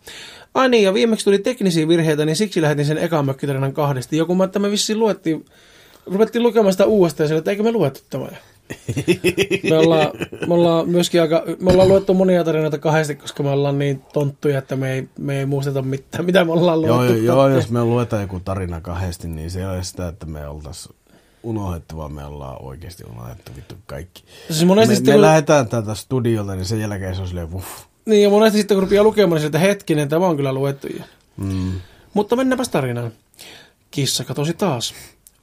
[0.54, 4.16] Ai niin, ja viimeksi tuli teknisiä virheitä, niin siksi lähetin sen ekan mökkitarinan kahdesti.
[4.16, 5.44] Joku mä, että me vissiin luettiin,
[6.06, 8.26] ruvettiin lukemaan sitä uudestaan ja sillä, että eikö me luettu tämä?
[9.70, 10.10] Me ollaan,
[10.46, 14.58] me ollaan myöskin aika, me ollaan luettu monia tarinoita kahdesti, koska me ollaan niin tonttuja,
[14.58, 17.14] että me ei, me ei muisteta mitään, mitä me ollaan luettu.
[17.14, 20.48] joo, joo, jos me luetaan joku tarina kahdesti, niin se ei ole sitä, että me
[20.48, 20.94] oltaisiin
[21.42, 24.24] unohdettu, vaan me ollaan oikeasti unohdettu vittu kaikki.
[24.50, 27.54] Siis monesti me, sitten, me kun- lähdetään täältä studiolta, niin sen jälkeen se on silleen,
[27.54, 27.84] uff.
[28.06, 30.88] Niin, ja monesti sitten kun rupeaa lukemaan, niin sieltä hetkinen, tämä on kyllä luettu.
[31.36, 31.72] Mm.
[32.14, 33.12] Mutta mennäänpäs tarinaan.
[33.90, 34.94] Kissa katosi taas.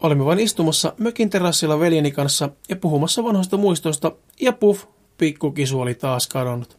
[0.06, 4.84] Olimme vain istumassa mökin terassilla veljeni kanssa ja puhumassa vanhoista muistoista, ja puff,
[5.18, 6.78] pikkukisu oli taas kadonnut.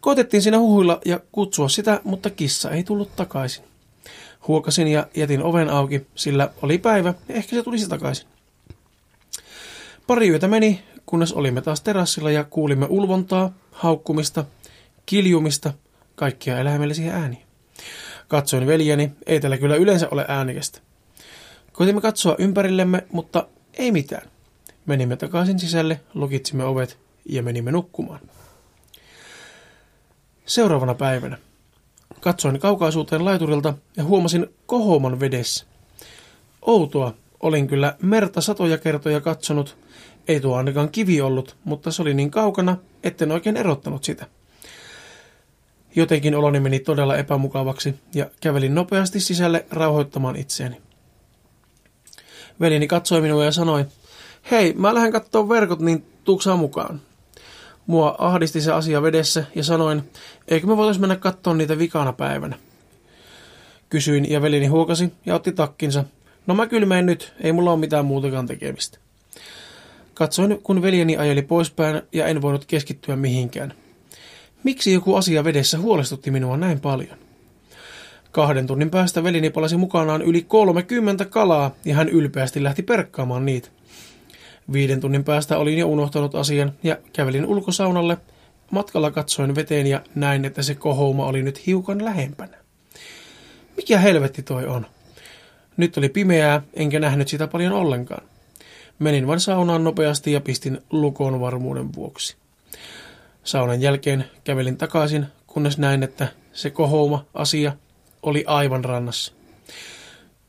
[0.00, 3.64] Koitettiin siinä huhuilla ja kutsua sitä, mutta kissa ei tullut takaisin.
[4.48, 8.26] Huokasin ja jätin oven auki, sillä oli päivä ja ehkä se tulisi takaisin.
[10.06, 14.44] Pari yötä meni, kunnes olimme taas terassilla ja kuulimme ulvontaa, haukkumista,
[15.06, 15.72] kiljumista,
[16.14, 17.40] kaikkia eläimellisiä ääniä.
[18.28, 20.80] Katsoin veljeni, ei tällä kyllä yleensä ole äänikästä.
[21.74, 23.46] Koitimme katsoa ympärillemme, mutta
[23.78, 24.28] ei mitään.
[24.86, 26.98] Menimme takaisin sisälle, lukitsimme ovet
[27.28, 28.20] ja menimme nukkumaan.
[30.46, 31.38] Seuraavana päivänä.
[32.20, 35.64] Katsoin kaukaisuuteen laiturilta ja huomasin kohouman vedessä.
[36.62, 39.76] Outoa, olin kyllä merta satoja kertoja katsonut.
[40.28, 44.26] Ei tuo ainakaan kivi ollut, mutta se oli niin kaukana, etten oikein erottanut sitä.
[45.96, 50.84] Jotenkin oloni meni todella epämukavaksi ja kävelin nopeasti sisälle rauhoittamaan itseäni.
[52.60, 53.84] Veljeni katsoi minua ja sanoi,
[54.50, 57.00] hei, mä lähden katsoa verkot, niin tuuksaa mukaan.
[57.86, 60.02] Mua ahdisti se asia vedessä ja sanoin,
[60.48, 62.56] eikö me voitaisiin mennä katsoa niitä vikana päivänä.
[63.88, 66.04] Kysyin ja veljeni huokasi ja otti takkinsa.
[66.46, 68.98] No mä kyllä nyt, ei mulla ole mitään muutakaan tekemistä.
[70.14, 73.74] Katsoin, kun veljeni ajeli poispäin ja en voinut keskittyä mihinkään.
[74.64, 77.23] Miksi joku asia vedessä huolestutti minua näin paljon?
[78.34, 83.68] Kahden tunnin päästä veljeni palasi mukanaan yli 30 kalaa ja hän ylpeästi lähti perkkaamaan niitä.
[84.72, 88.18] Viiden tunnin päästä olin jo unohtanut asian ja kävelin ulkosaunalle.
[88.70, 92.56] Matkalla katsoin veteen ja näin, että se kohouma oli nyt hiukan lähempänä.
[93.76, 94.86] Mikä helvetti toi on?
[95.76, 98.24] Nyt oli pimeää, enkä nähnyt sitä paljon ollenkaan.
[98.98, 102.36] Menin vain saunaan nopeasti ja pistin lukoon varmuuden vuoksi.
[103.44, 107.72] Saunan jälkeen kävelin takaisin, kunnes näin, että se kohouma asia
[108.24, 109.32] oli aivan rannassa.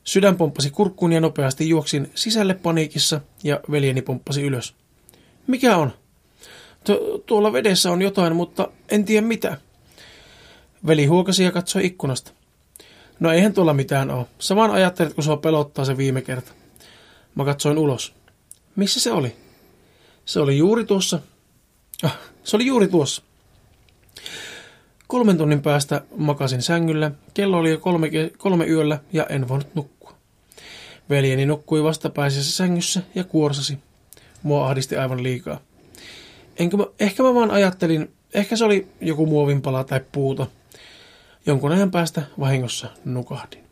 [0.03, 4.75] Sydän pomppasi kurkkuun ja nopeasti juoksin sisälle paniikissa ja veljeni pomppasi ylös.
[5.47, 5.93] Mikä on?
[6.83, 9.57] Tu- tuolla vedessä on jotain, mutta en tiedä mitä.
[10.87, 12.31] Veli huokasi ja katsoi ikkunasta.
[13.19, 14.25] No eihän tuolla mitään ole.
[14.39, 16.51] Samaan ajattelet, kun sua pelottaa se viime kerta.
[17.35, 18.13] Mä katsoin ulos.
[18.75, 19.35] Missä se oli?
[20.25, 21.19] Se oli juuri tuossa.
[22.03, 23.21] Ah, se oli juuri tuossa.
[25.15, 27.11] Kolmen tunnin päästä makasin sängyllä.
[27.33, 30.13] Kello oli jo kolme, kolme yöllä ja en voinut nukkua.
[31.09, 33.77] Veljeni nukkui vastapäisessä sängyssä ja kuorsasi.
[34.43, 35.59] Mua ahdisti aivan liikaa.
[36.59, 40.47] Enkö mä, ehkä mä vaan ajattelin, ehkä se oli joku muovinpala tai puuta.
[41.45, 43.63] Jonkun ajan päästä vahingossa nukahdin.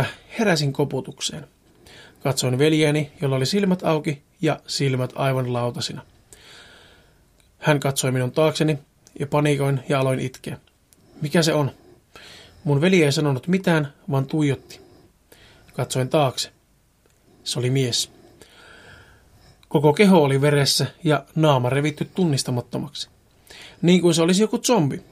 [0.00, 0.04] 5.30
[0.38, 1.46] heräsin koputukseen.
[2.22, 6.02] Katsoin veljeni, jolla oli silmät auki ja silmät aivan lautasina.
[7.60, 8.78] Hän katsoi minun taakseni
[9.18, 10.56] ja panikoin ja aloin itkeä.
[11.22, 11.70] Mikä se on?
[12.64, 14.80] Mun veli ei sanonut mitään, vaan tuijotti.
[15.72, 16.50] Katsoin taakse.
[17.44, 18.10] Se oli mies.
[19.68, 23.08] Koko keho oli veressä ja naama revitty tunnistamattomaksi.
[23.82, 25.02] Niin kuin se olisi joku zombi.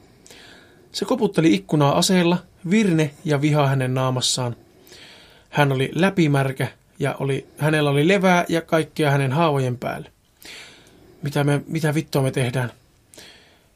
[0.92, 2.38] Se koputteli ikkunaa aseella,
[2.70, 4.56] virne ja viha hänen naamassaan.
[5.48, 6.68] Hän oli läpimärkä
[6.98, 10.12] ja oli, hänellä oli levää ja kaikkia hänen haavojen päälle.
[11.22, 12.72] Mitä, me, mitä vittua me tehdään?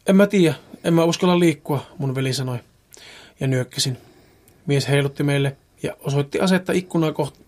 [0.07, 2.59] En mä tiedä, en mä uskalla liikkua, mun veli sanoi.
[3.41, 3.99] Ja nyökkäsin.
[4.67, 7.41] Mies heilutti meille ja osoitti asetta ikkunaa kohti.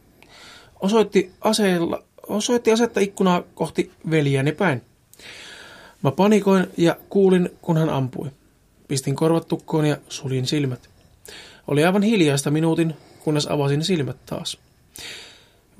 [0.81, 4.83] Osoitti, aseella, osoitti asetta ikkunaa kohti veljäni päin.
[6.03, 8.31] Mä panikoin ja kuulin, kun hän ampui.
[8.89, 10.91] Pistin korvat tukkoon ja suljin silmät.
[11.69, 14.59] Oli aivan hiljaista minuutin, kunnes avasin silmät taas.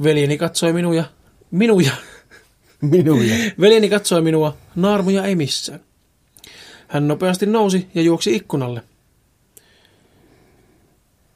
[0.03, 1.05] Veljeni katsoi minua,
[1.51, 1.93] minuja,
[2.91, 3.35] Minuja.
[3.61, 5.81] veljeni katsoi minua, naarmuja ei missään.
[6.89, 8.83] Hän nopeasti nousi ja juoksi ikkunalle.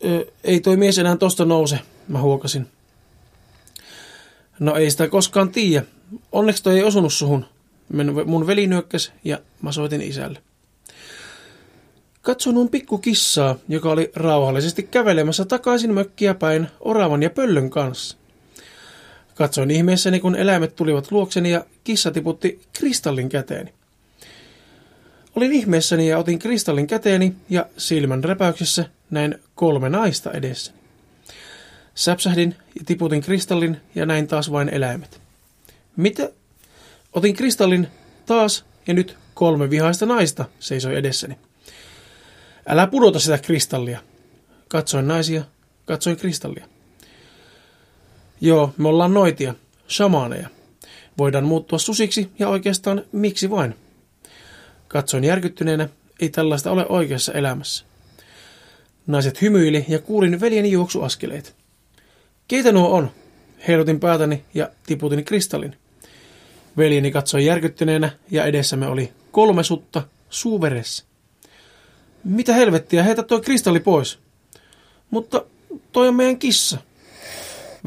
[0.04, 1.78] Ö, ei toi mies enää tosta nouse,
[2.08, 2.66] mä huokasin.
[4.60, 5.86] No ei sitä koskaan tiedä.
[6.32, 7.44] Onneksi toi ei osunut suhun.
[8.24, 10.42] Mun veli nyökkäs ja mä soitin isälle.
[12.22, 18.16] Katsoin mun pikkukissaa, joka oli rauhallisesti kävelemässä takaisin mökkiä päin oravan ja pöllön kanssa.
[19.38, 23.74] Katsoin ihmeessäni, kun eläimet tulivat luokseni ja kissa tiputti kristallin käteeni.
[25.36, 30.78] Olin ihmeessäni ja otin kristallin käteeni ja silmän räpäyksessä näin kolme naista edessäni.
[31.94, 35.20] Säpsähdin ja tiputin kristallin ja näin taas vain eläimet.
[35.96, 36.30] Mitä?
[37.12, 37.88] Otin kristallin
[38.26, 41.38] taas ja nyt kolme vihaista naista seisoi edessäni.
[42.66, 44.00] Älä pudota sitä kristallia.
[44.68, 45.44] Katsoin naisia,
[45.84, 46.77] katsoin kristallia.
[48.40, 49.54] Joo, me ollaan noitia,
[49.88, 50.48] shamaaneja.
[51.18, 53.74] Voidaan muuttua susiksi ja oikeastaan miksi vain.
[54.88, 55.88] Katsoin järkyttyneenä,
[56.20, 57.84] ei tällaista ole oikeassa elämässä.
[59.06, 61.56] Naiset hymyili ja kuulin veljeni juoksuaskeleet.
[62.48, 63.10] Keitä nuo on?
[63.68, 65.76] Heilutin päätäni ja tiputin kristallin.
[66.76, 71.04] Veljeni katsoi järkyttyneenä ja edessämme oli kolme sutta suuveressä.
[72.24, 74.18] Mitä helvettiä, heitä toi kristalli pois.
[75.10, 75.44] Mutta
[75.92, 76.78] toi on meidän kissa.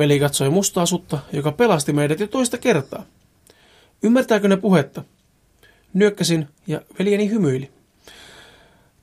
[0.01, 3.03] Veli katsoi mustaa sutta, joka pelasti meidät jo toista kertaa.
[4.03, 5.03] Ymmärtääkö ne puhetta?
[5.93, 7.71] Nyökkäsin ja veljeni hymyili.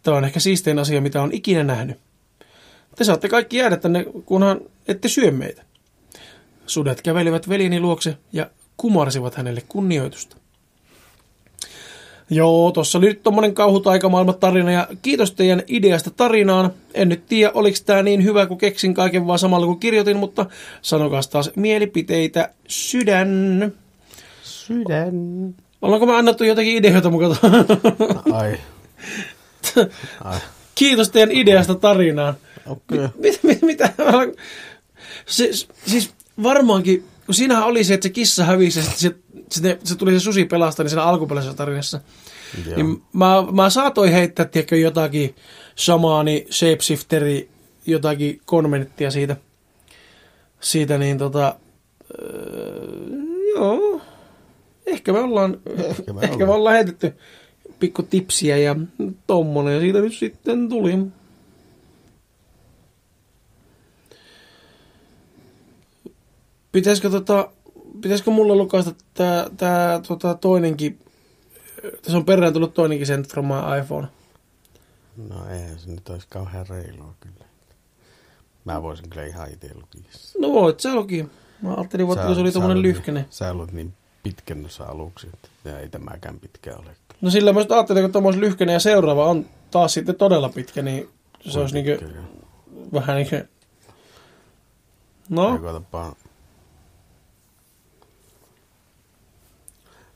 [0.02, 1.96] Tämä on ehkä siistein asia, mitä on ikinä nähnyt.
[2.96, 5.64] Te saatte kaikki jäädä tänne, kunhan ette syö meitä.
[6.66, 10.36] Sudet kävelivät veljeni luokse ja kumarsivat hänelle kunnioitusta.
[12.30, 16.70] Joo, tuossa oli nyt tommonen kauhutaikamaailman tarina ja kiitos teidän ideasta tarinaan.
[16.94, 20.46] En nyt tiedä, oliko tämä niin hyvä, kun keksin kaiken vaan samalla kun kirjoitin, mutta
[20.82, 23.72] sanokaa taas mielipiteitä sydän.
[24.42, 25.14] Sydän.
[25.82, 27.36] Ollaanko me annettu jotakin ideoita mukaan?
[28.32, 28.58] Ai.
[30.24, 30.38] Ai.
[30.74, 32.34] kiitos teidän ideasta tarinaan.
[32.66, 32.98] Okei.
[32.98, 33.08] Okay.
[33.18, 33.92] Mit, mit, mitä?
[35.26, 35.50] Se,
[35.86, 36.10] siis
[36.42, 40.20] varmaankin, kun siinähän oli se, että se kissa hävisi ja sitten se, se, tuli se
[40.20, 42.00] susi pelastaa niin siinä alkuperäisessä tarinassa.
[42.66, 42.76] Joo.
[42.76, 45.34] Niin mä, mä saatoin heittää, tiedätkö, jotakin
[45.78, 47.48] shamaani, shapeshifteri,
[47.86, 49.36] jotakin konventtia siitä.
[50.60, 51.54] Siitä niin tota...
[52.22, 53.08] Öö,
[53.54, 54.00] joo.
[54.86, 56.58] Ehkä me ollaan, Ehkä me ehkä me ollaan.
[56.58, 57.14] ollaan heitetty
[57.78, 58.76] pikku tipsiä ja
[59.26, 59.74] tommonen.
[59.74, 60.98] Ja siitä nyt sitten tuli.
[66.72, 67.50] Pitäisikö tota,
[68.02, 70.98] pitäisikö mulla lukaista tää, tää tota toinenkin,
[72.02, 73.46] tässä on perään tullut toinenkin Sent from
[73.82, 74.08] iPhone.
[75.28, 77.46] No eihän se nyt olisi kauhean reilua kyllä.
[78.64, 80.02] Mä voisin kyllä ihan itse lukia.
[80.38, 81.26] No voit sä luki.
[81.62, 82.82] Mä ajattelin, että se oli tommonen.
[82.82, 86.96] Niin, sä olet niin pitkä noissa aluksi, että ja ei tämäkään pitkä ole.
[87.20, 91.08] No sillä mä ajattelin, että tommonen lyhkänen ja seuraava on taas sitten todella pitkä, niin
[91.40, 92.22] se olisi niinkö Kyllä.
[92.92, 93.36] vähän niinkö...
[93.36, 93.44] Ei
[95.28, 96.16] No, Koetapa.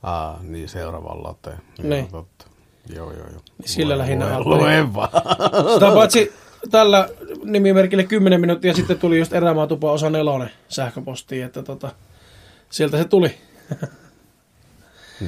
[0.02, 1.50] Aa, niin seuraava late.
[1.50, 2.08] Joo, Niin.
[2.08, 2.46] totta.
[2.94, 3.40] Joo, joo, joo.
[3.64, 4.58] Sillä lähinnä lue, ajattelin.
[4.84, 5.08] lue vaan.
[5.74, 6.32] sitä paitsi
[6.70, 7.08] tällä
[7.44, 11.90] nimimerkille 10 minuuttia sitten tuli just erämaatupa osa nelonen sähköpostiin, että tota,
[12.70, 13.34] sieltä se tuli.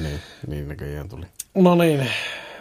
[0.03, 1.25] niin, niin näköjään tuli.
[1.55, 2.07] No niin,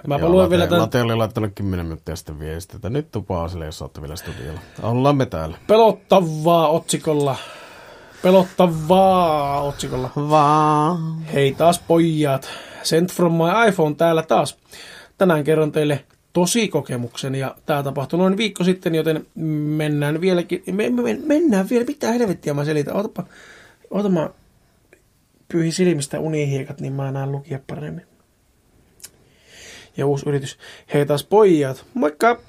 [0.06, 3.48] mäpä Joo, luen vielä tämän Late oli laittanut 10 minuuttia sitten viestiä, että nyt tupaa
[3.48, 4.60] sille, jos olette vielä studiolla.
[4.82, 5.56] Ollaan me täällä.
[5.66, 7.36] pelottavaa otsikolla.
[8.24, 10.10] Pelottavaa otsikolla.
[10.16, 11.20] Vaan.
[11.32, 12.48] Hei taas pojat.
[12.82, 14.58] Sent from my iPhone täällä taas.
[15.18, 19.26] Tänään kerron teille tosi kokemuksen ja tämä tapahtui noin viikko sitten, joten
[19.76, 22.96] mennään vieläkin, me, me, mennään vielä, mitä helvettiä mä selitän.
[22.96, 23.24] Ootapa,
[23.90, 24.30] oota mä
[25.48, 28.06] pyyhin silmistä unihiekat, niin mä näen lukia paremmin.
[29.96, 30.58] Ja uusi yritys.
[30.94, 31.84] Hei taas pojat.
[31.94, 32.40] Moikka!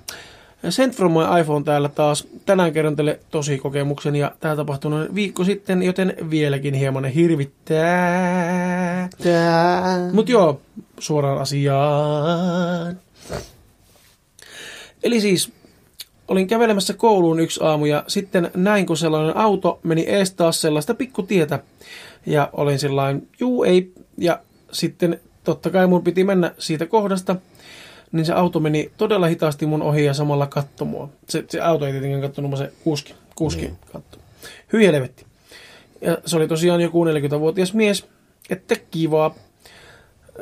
[0.69, 2.27] Sent from my iPhone täällä taas.
[2.45, 9.09] Tänään kerron teille tosi kokemuksen ja tämä tapahtui noin viikko sitten, joten vieläkin hieman hirvittää.
[10.13, 10.61] Mut joo,
[10.99, 12.99] suoraan asiaan.
[15.03, 15.51] Eli siis,
[16.27, 20.93] olin kävelemässä kouluun yksi aamu ja sitten näin, kun sellainen auto meni ees taas sellaista
[20.93, 21.59] pikkutietä.
[22.25, 23.93] Ja olin sellainen, juu ei.
[24.17, 24.39] Ja
[24.71, 27.35] sitten totta kai mun piti mennä siitä kohdasta.
[28.15, 31.09] Niin se auto meni todella hitaasti mun ohi ja samalla kattoi mua.
[31.29, 33.77] Se, se auto ei tietenkään kattonut, vaan se kuski, kuski Niin.
[33.93, 34.21] kattoi.
[34.73, 35.25] Hyi helvetti.
[36.01, 38.05] Ja se oli tosiaan joku 40-vuotias mies,
[38.49, 39.35] että kivaa.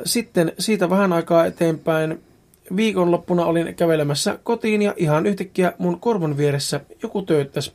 [0.04, 2.20] Sitten siitä vähän aikaa eteenpäin
[2.76, 7.72] viikonloppuna olin kävelemässä kotiin ja ihan yhtäkkiä mun korvan vieressä joku tööttäs.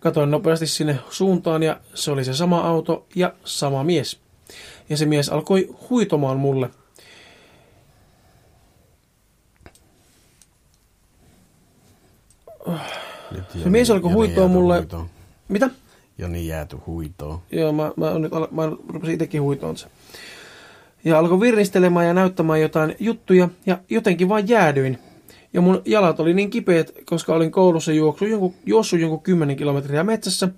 [0.00, 4.18] Katoin nopeasti sinne suuntaan ja se oli se sama auto ja sama mies.
[4.88, 6.70] Ja se mies alkoi huitomaan mulle.
[13.30, 15.06] Nyt Se mies alkoi huitoa mulle- Huitoon.
[15.48, 15.70] Mitä?
[16.18, 17.38] Joni jääty huitoon.
[17.52, 19.86] Joo, mä, mä, nyt, al- mä rupesin itsekin huitoon se.
[21.04, 24.98] Ja alkoi virnistelemään ja näyttämään jotain juttuja ja jotenkin vaan jäädyin.
[25.52, 30.04] Ja mun jalat oli niin kipeät, koska olin koulussa juoksu jonkun, juossut jonkun 10 kilometriä
[30.04, 30.48] metsässä.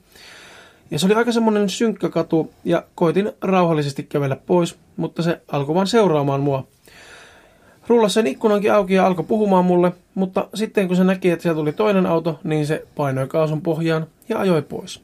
[0.90, 5.74] Ja se oli aika semmonen synkkä katu ja koitin rauhallisesti kävellä pois, mutta se alkoi
[5.74, 6.66] vaan seuraamaan mua.
[7.88, 11.58] Rullasi sen ikkunankin auki ja alkoi puhumaan mulle, mutta sitten kun se näki, että sieltä
[11.58, 15.00] tuli toinen auto, niin se painoi kaasun pohjaan ja ajoi pois.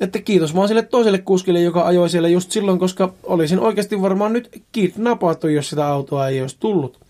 [0.00, 4.32] Että kiitos vaan sille toiselle kuskille, joka ajoi siellä just silloin, koska olisin oikeasti varmaan
[4.32, 7.00] nyt kidnappattu, jos sitä autoa ei olisi tullut.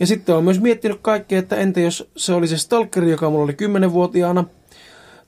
[0.00, 3.44] Ja sitten on myös miettinyt kaikkea, että entä jos se oli se stalkeri, joka mulla
[3.44, 4.44] oli 10-vuotiaana,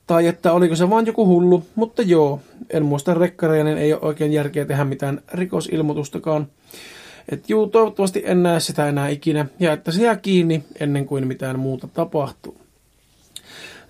[0.07, 2.39] tai että oliko se vaan joku hullu, mutta joo,
[2.69, 6.47] en muista rekkareja, niin ei ole oikein järkeä tehdä mitään rikosilmoitustakaan.
[7.29, 11.27] Että juu, toivottavasti en näe sitä enää ikinä, ja että se jää kiinni ennen kuin
[11.27, 12.57] mitään muuta tapahtuu.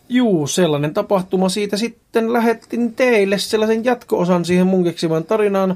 [0.09, 5.75] Juu, sellainen tapahtuma siitä sitten lähettin teille sellaisen jatko-osan siihen mun keksimään tarinaan,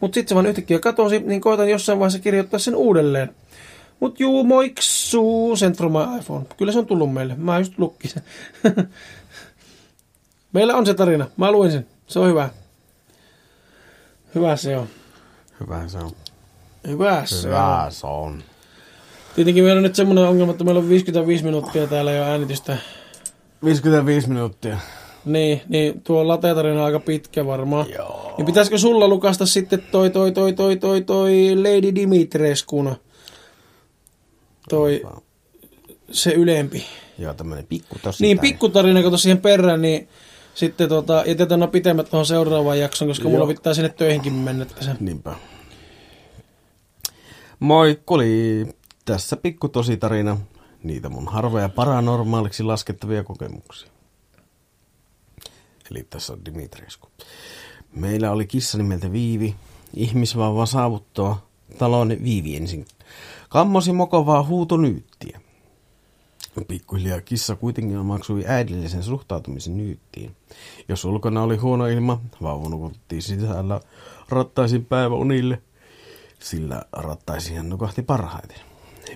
[0.00, 3.30] mutta sitten se vaan yhtäkkiä katosi, niin koitan jossain vaiheessa kirjoittaa sen uudelleen.
[4.00, 4.46] Mut juu,
[5.76, 6.46] from my iPhone.
[6.56, 8.22] Kyllä se on tullut meille, mä just lukkin sen.
[10.52, 12.50] Meillä on se tarina, mä luin sen, se on hyvä.
[14.34, 14.88] Hyvä se on.
[15.60, 16.12] Hyvä se on.
[16.86, 17.44] Hyvä se on.
[17.44, 18.42] Hyvä se on.
[19.34, 22.76] Tietenkin meillä on nyt semmoinen ongelma, että meillä on 55 minuuttia täällä jo äänitystä.
[23.64, 24.78] 55 minuuttia.
[25.24, 27.86] Niin, niin tuo latetarina on aika pitkä varmaan.
[27.90, 28.34] Joo.
[28.38, 32.96] Niin pitäisikö sulla lukasta sitten toi, toi, toi, toi, toi, toi Lady Dimitreskuna?
[34.68, 35.02] Toi,
[36.10, 36.84] se ylempi.
[37.18, 38.24] Joo, tämmönen pikku tosi.
[38.24, 40.08] Niin, pikkutarina, kato siihen perään, niin
[40.54, 43.46] sitten tota, jätetään no pitemmät tuohon seuraavaan jaksoon, koska mulla Joo.
[43.46, 44.96] pitää sinne töihinkin mennä tässä.
[45.00, 45.34] Niinpä.
[47.60, 48.66] Moikkoli!
[49.04, 50.38] Tässä pikku tositarina.
[50.82, 53.90] Niitä mun harvoja paranormaaliksi laskettavia kokemuksia.
[55.90, 57.08] Eli tässä on Dimitriesku.
[57.94, 59.54] Meillä oli kissa nimeltä Viivi.
[59.94, 61.46] Ihmisvauva saavuttua
[61.78, 62.86] talon Viivi ensin.
[63.48, 65.40] Kammosi mokovaa huutonyyttiä.
[66.68, 70.36] Pikkuhiljaa kissa kuitenkin maksui äidillisen suhtautumisen nyyttiin.
[70.88, 73.80] Jos ulkona oli huono ilma, vauva nukutettiin sisällä
[74.28, 75.62] rattaisin päiväunille,
[76.40, 78.60] sillä rattaisiin hän nukahti parhaiten.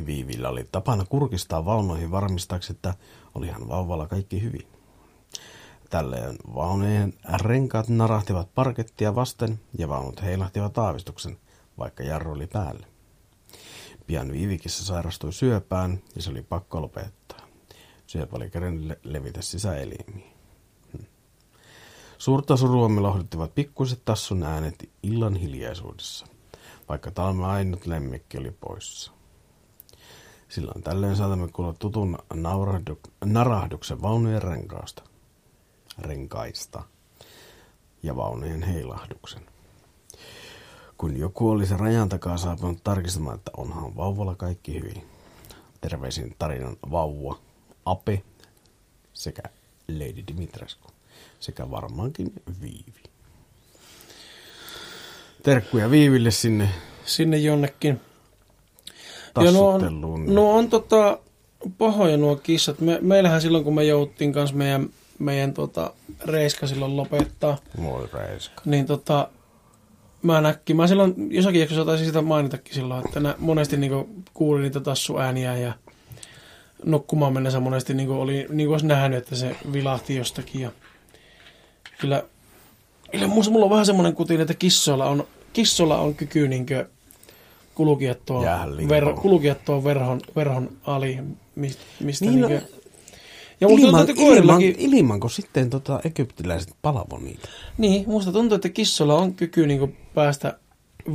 [0.06, 2.94] Viivillä oli tapana kurkistaa vaunoihin varmistaakseen, että
[3.34, 4.66] olihan vauvalla kaikki hyvin.
[5.90, 11.38] Tällöin vaunujen renkaat narahtivat parkettia vasten ja vaunut heilahtivat aavistuksen,
[11.78, 12.86] vaikka jarru oli päällä.
[14.06, 17.40] Pian Viivikissa sairastui syöpään ja se oli pakko lopettaa.
[18.06, 18.50] Syöpä oli
[18.88, 20.24] le- levitä sisäelimiin.
[20.92, 21.06] Hmm.
[22.18, 26.26] Suurta suruamme lohduttivat pikkuiset tassun äänet illan hiljaisuudessa,
[26.90, 29.12] vaikka talme ainut lemmikki oli poissa.
[30.48, 35.02] Silloin tällöin saatamme kuulla tutun naurahdu- narahduksen vaunujen renkaasta,
[35.98, 36.82] renkaista
[38.02, 39.46] ja vaunujen heilahduksen.
[40.98, 45.08] Kun joku olisi rajan takaa saapunut tarkistamaan, että onhan vauvalla kaikki hyvin.
[45.80, 47.38] Terveisin tarinan vauva,
[47.84, 48.22] Ape
[49.12, 49.42] sekä
[49.88, 50.88] Lady Dimitrescu
[51.40, 53.09] sekä varmaankin Viivi.
[55.42, 56.68] Terkkuja Viiville sinne
[57.04, 58.00] Sinne jonnekin.
[59.44, 61.18] Ja nuo on, nuo on tota,
[61.78, 62.80] pahoja nuo kissat.
[62.80, 64.88] Me, meillähän silloin, kun me jouttiin kanssa meidän,
[65.18, 65.92] meidän tota,
[66.24, 68.62] reiska silloin lopettaa, Moi Reiska.
[68.64, 69.28] niin tota,
[70.22, 74.62] mä näkkin, mä silloin jossakin jaksossa taisin sitä mainitakin silloin, että nä, monesti niinku kuulin
[74.62, 75.72] niitä tassuääniä ja
[76.84, 80.70] nukkumaan mennessä monesti niinku oli, niinku olisi nähnyt, että se vilahti jostakin ja
[82.00, 82.24] kyllä,
[83.10, 86.88] kyllä mulla on vähän semmoinen kutin, että kissoilla on, kissoilla on kyky niinkö
[87.74, 88.46] kulkea tuon,
[88.88, 91.18] ver, kulkea tuon verhon, verhon ali,
[91.54, 92.66] mistä, Niin, no, niinkö,
[93.60, 97.48] ja musta tuntuu, Ilman, että ilman, ilmanko sitten tota egyptiläiset palvo niitä?
[97.78, 100.58] niin, musta tuntuu, että kissoilla on kyky niin päästä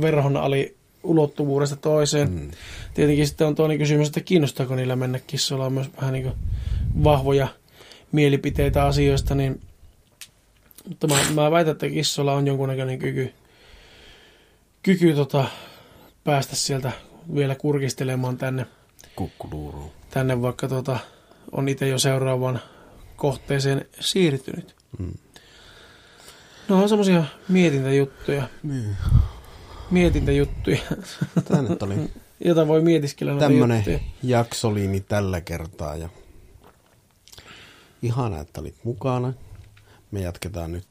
[0.00, 2.30] verhon ali ulottuvuudesta toiseen.
[2.30, 2.50] Mm.
[2.94, 6.32] Tietenkin sitten on toinen kysymys, että kiinnostaako niillä mennä kissoilla on myös vähän niin
[7.04, 7.48] vahvoja
[8.12, 9.60] mielipiteitä asioista, niin
[10.88, 13.32] mutta mä, mä väitän, että kissoilla on jonkunnäköinen kyky,
[14.82, 15.44] kyky tota,
[16.24, 16.92] päästä sieltä
[17.34, 18.66] vielä kurkistelemaan tänne,
[19.16, 19.90] Kukkuluuruun.
[20.10, 20.98] tänne vaikka tota,
[21.52, 22.60] on itse jo seuraavaan
[23.16, 24.74] kohteeseen siirtynyt.
[24.98, 25.12] Mm.
[26.68, 28.96] No on semmoisia mietintäjuttuja, Niin.
[29.90, 30.78] mietintäjuttuja,
[31.44, 31.94] Tämä nyt oli
[32.44, 33.98] jota voi mietiskellä tämmönen juttuja.
[34.22, 35.96] jaksoliini tällä kertaa.
[35.96, 36.08] Ja
[38.02, 39.32] ihana, että olit mukana.
[40.10, 40.86] Me jatketaan nyt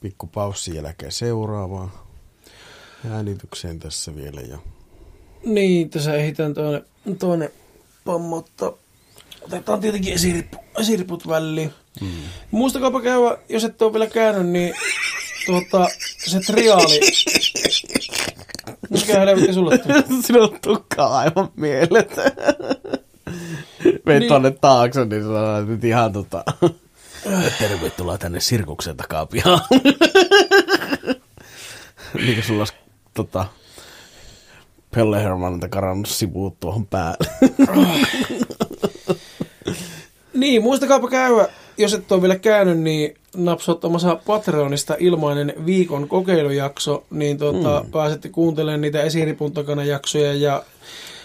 [0.00, 2.06] pikku paussin jälkeen seuraavaa
[3.10, 4.40] äänitykseen tässä vielä.
[4.40, 4.58] Ja
[5.44, 6.84] Niin, tässä ehditään toinen,
[7.18, 7.50] toinen
[8.04, 8.72] pammottaa.
[9.42, 11.72] Otetaan tietenkin esirippu, esiriput väliin.
[12.00, 12.08] Mm.
[12.50, 14.74] Muistakaapa käydä, jos et ole vielä käynyt, niin
[15.46, 15.88] tuota,
[16.26, 17.00] se triaali.
[18.90, 20.22] Mikä helvetti sulle tuli?
[20.26, 22.32] Sinun tukka aivan mieletön.
[24.06, 24.28] Meit Niin.
[24.28, 26.44] tonne taakse, niin sanoit nyt ihan tota...
[27.58, 29.60] Tervetuloa tänne sirkuksen takaa pihaan.
[32.14, 32.74] niin kuin sulla olisi
[33.14, 33.46] tota...
[34.94, 37.26] Pelle Hermanilta karannut sivuut tuohon päälle.
[40.38, 41.48] Niin, muistakaapa käydä,
[41.78, 47.90] jos et ole vielä käynyt, niin napsauttamassa Patreonista ilmainen viikon kokeilujakso, niin tuota, mm.
[47.90, 50.62] pääsette kuuntelemaan niitä esiripun takana jaksoja ja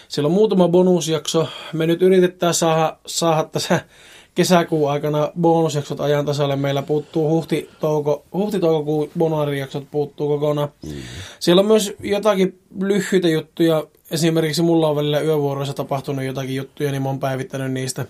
[0.08, 1.48] siellä on muutama bonusjakso.
[1.72, 3.80] Me nyt yritetään saada, saada tässä
[4.34, 6.56] kesäkuun aikana bonusjaksot ajan tasalle.
[6.56, 10.68] Meillä puuttuu huhti, touko, huhti toukokuun bonarijaksot puuttuu kokonaan.
[10.86, 10.92] Mm.
[11.40, 13.86] Siellä on myös jotakin lyhyitä juttuja.
[14.10, 18.06] Esimerkiksi mulla on välillä yövuoroissa tapahtunut jotakin juttuja, niin mä oon päivittänyt niistä.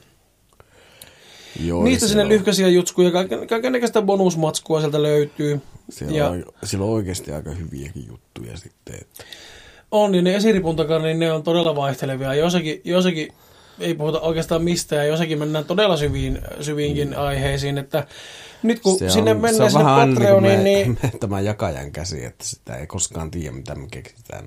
[1.65, 5.61] Joo, Niistä sinne on- lyhkäisiä jutskuja, kaiken, kaikenlaista bonusmatskua sieltä löytyy.
[5.91, 8.95] Siellä, ja on, siellä on oikeasti aika hyviäkin juttuja sitten.
[8.95, 9.25] Että
[9.91, 12.35] on, niin ne esiripun takana, niin ne on todella vaihtelevia.
[12.35, 13.33] Jossakin, jossakin
[13.81, 17.19] ei puhuta oikeastaan mistään, ja jossakin mennään todella syviin, syviinkin mm.
[17.19, 18.07] aiheisiin, että
[18.63, 21.41] nyt kun se sinne on, mennään se on sinne vähän Patreoniin, me, niin, me, tämä
[21.41, 24.45] jakajan käsi, että sitä ei koskaan tiedä, mitä me keksitään.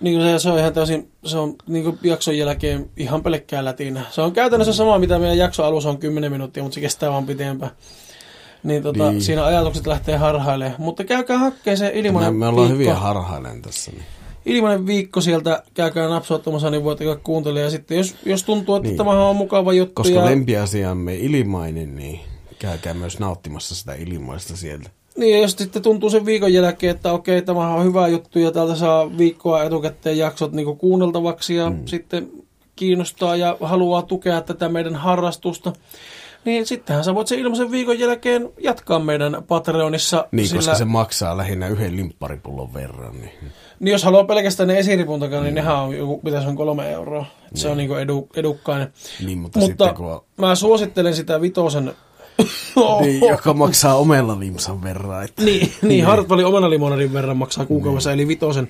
[0.00, 3.64] niin kuin se, se on ihan täysin, se on niin kuin jakson jälkeen ihan pelkkää
[3.64, 4.02] lätinä.
[4.10, 7.26] Se on käytännössä sama, mitä meidän jakson alussa on 10 minuuttia, mutta se kestää vaan
[7.26, 7.72] pitempään.
[8.62, 9.22] Niin, tota, Niin.
[9.22, 10.80] siinä ajatukset lähtee harhailemaan.
[10.80, 12.78] Mutta käykää hakkeen se Me, ilmainen me ollaan viikko.
[12.78, 13.90] hyviä harhailen tässä.
[13.90, 14.04] Niin.
[14.46, 17.64] Ilmainen viikko sieltä, käykää napsauttamassa, niin voitte kuuntelemaan.
[17.64, 18.96] Ja sitten jos, jos tuntuu, että niin.
[18.96, 19.94] tämä on mukava juttu.
[19.94, 22.20] Koska ja, lempiasiamme ilmainen, niin
[22.58, 24.90] käykää myös nauttimassa sitä ilmaista sieltä.
[25.16, 28.50] Niin, ja jos sitten tuntuu sen viikon jälkeen, että okei, tämä on hyvä juttu ja
[28.50, 31.86] täältä saa viikkoa etukäteen jaksot niin kuunneltavaksi ja mm.
[31.86, 32.30] sitten
[32.76, 35.72] kiinnostaa ja haluaa tukea tätä meidän harrastusta,
[36.44, 40.28] niin sittenhän sä voit sen ilmaisen viikon jälkeen jatkaa meidän Patreonissa.
[40.32, 43.20] Niin, sillä, koska se maksaa lähinnä yhden limpparipullon verran.
[43.20, 43.32] Niin.
[43.80, 47.26] niin jos haluaa pelkästään ne esiripun takana, niin nehän on mitä se on kolme euroa.
[47.46, 48.92] Et Se on niin edu, edukkainen.
[49.26, 51.94] Niin, mutta, Mutta sitten kun mä suosittelen sitä vitosen...
[53.00, 55.24] niin, joka maksaa omella limsan verran.
[55.24, 58.68] Että, Niin, niin Hartwallin omana limonadin verran maksaa kuukaudessa, eli vitosen,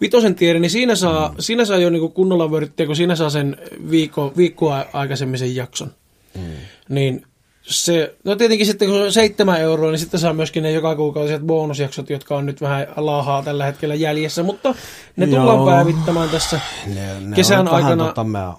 [0.00, 1.34] vitosen tieri, niin siinä saa, mm.
[1.38, 3.56] siinä saa jo niinku kunnolla vörttiä, kun siinä saa sen
[3.90, 5.90] viikko, viikkoa aikaisemmin sen jakson.
[6.34, 6.42] Mm.
[6.88, 7.26] Niin
[7.62, 10.96] se, no tietenkin sitten kun se on seitsemän euroa, niin sitten saa myöskin ne joka
[10.96, 14.74] kuukausiset bonusjaksot, jotka on nyt vähän laahaa tällä hetkellä jäljessä, mutta
[15.16, 15.66] ne tullaan Joo.
[15.66, 16.60] päivittämään tässä.
[16.94, 18.54] ne, ne Kesän aikana tota, mä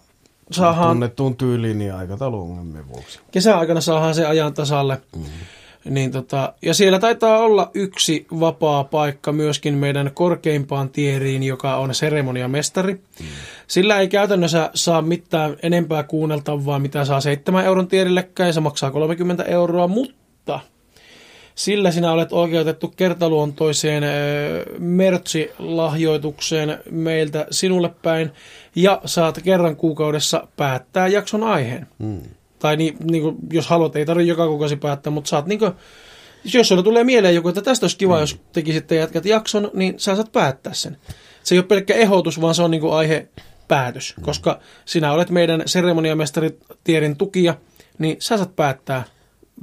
[0.51, 3.19] saadaan- tunnettuun tyyliin niin aikatauluongelmien vuoksi.
[3.31, 5.01] Kesän aikana saadaan se ajan tasalle.
[5.15, 5.23] Mm.
[5.89, 11.95] Niin tota, ja siellä taitaa olla yksi vapaa paikka myöskin meidän korkeimpaan tieriin, joka on
[11.95, 12.93] seremoniamestari.
[12.93, 13.25] Mm.
[13.67, 18.91] Sillä ei käytännössä saa mitään enempää kuunneltavaa, mitä saa 7 euron tierillekään, ja se maksaa
[18.91, 20.59] 30 euroa, mutta
[21.55, 24.03] sillä sinä olet oikeutettu kertaluontoiseen
[24.79, 28.31] mertsi-lahjoitukseen meiltä sinulle päin,
[28.75, 31.87] ja saat kerran kuukaudessa päättää jakson aiheen.
[31.99, 32.21] Mm.
[32.63, 35.71] Tai niin, niin kuin, jos haluat, ei tarvitse joka kuukausi päättää, mutta saat niin kuin,
[36.53, 38.19] jos sulle tulee mieleen joku, että tästä olisi kiva, mm.
[38.19, 40.97] jos tekisitte jätkät jakson, niin sä saat päättää sen.
[41.43, 43.27] Se ei ole pelkkä ehdotus, vaan se on niin kuin aihe
[43.67, 44.23] päätös, mm.
[44.23, 47.57] koska sinä olet meidän seremoniamestaritierin tukija,
[47.99, 49.03] niin sä saat päättää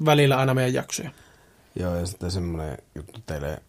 [0.04, 1.10] välillä aina meidän jaksoja.
[1.76, 3.62] Joo, ja sitten semmoinen juttu teille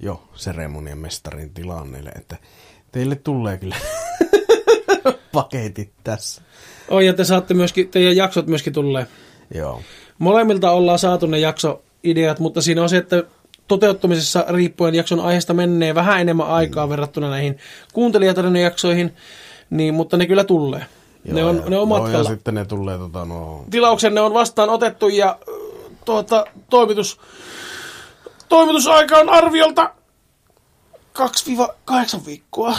[0.00, 2.36] jo seremonian mestarin tilanneille, että
[2.92, 3.76] teille tulee kyllä
[5.32, 6.42] paketit tässä.
[6.90, 9.06] Oh, ja te saatte myöskin, teidän jaksot myöskin tulee.
[9.54, 9.82] Joo.
[10.18, 13.24] Molemmilta ollaan saatu ne jaksoideat, mutta siinä on se, että
[13.68, 16.90] toteuttamisessa riippuen jakson aiheesta menee vähän enemmän aikaa mm.
[16.90, 17.58] verrattuna näihin
[17.92, 19.14] kuuntelijatarinan jaksoihin,
[19.70, 20.86] niin, mutta ne kyllä tulee.
[21.24, 22.30] Joo, ne on, ja, ne on joo, ja matkalla.
[22.30, 23.64] sitten ne tulee tota no...
[23.70, 25.38] Tilauksenne on vastaan otettu ja
[26.04, 27.20] tuota, toimitus,
[28.48, 29.94] toimitusaika on arviolta
[31.18, 31.22] 2-8
[32.26, 32.76] viikkoa.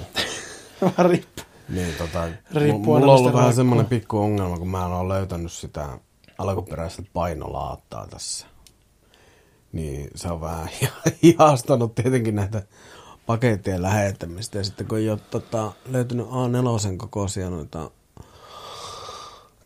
[0.82, 1.33] Vähän riippuu.
[1.74, 5.52] Niin, tota, aina mulla on ollut vähän semmoinen pikku ongelma, kun mä en ole löytänyt
[5.52, 5.98] sitä
[6.38, 8.46] alkuperäistä painolaattaa tässä.
[9.72, 10.68] Niin se on vähän
[11.22, 12.62] hihastanut tietenkin näitä
[13.26, 14.58] pakettien lähettämistä.
[14.58, 17.90] Ja sitten kun ei ole tota, löytynyt A4 kokoisia noita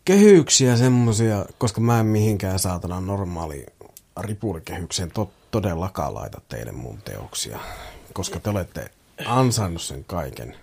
[0.05, 3.65] kehyksiä semmosia, koska mä en mihinkään saatana normaali
[4.19, 7.59] ripulikehykseen to- todellakaan laita teille mun teoksia.
[8.13, 8.91] Koska te olette
[9.25, 10.55] ansainnut sen kaiken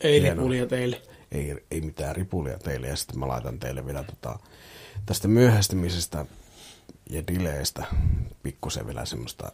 [0.00, 0.34] Ei Hienoa.
[0.34, 1.02] ripulia teille.
[1.32, 2.86] ei, ei mitään ripulia teille.
[2.88, 4.38] Ja sitten mä laitan teille vielä tota,
[5.06, 6.26] tästä myöhästymisestä
[7.10, 7.84] ja dileistä
[8.42, 9.52] pikkusen vielä semmoista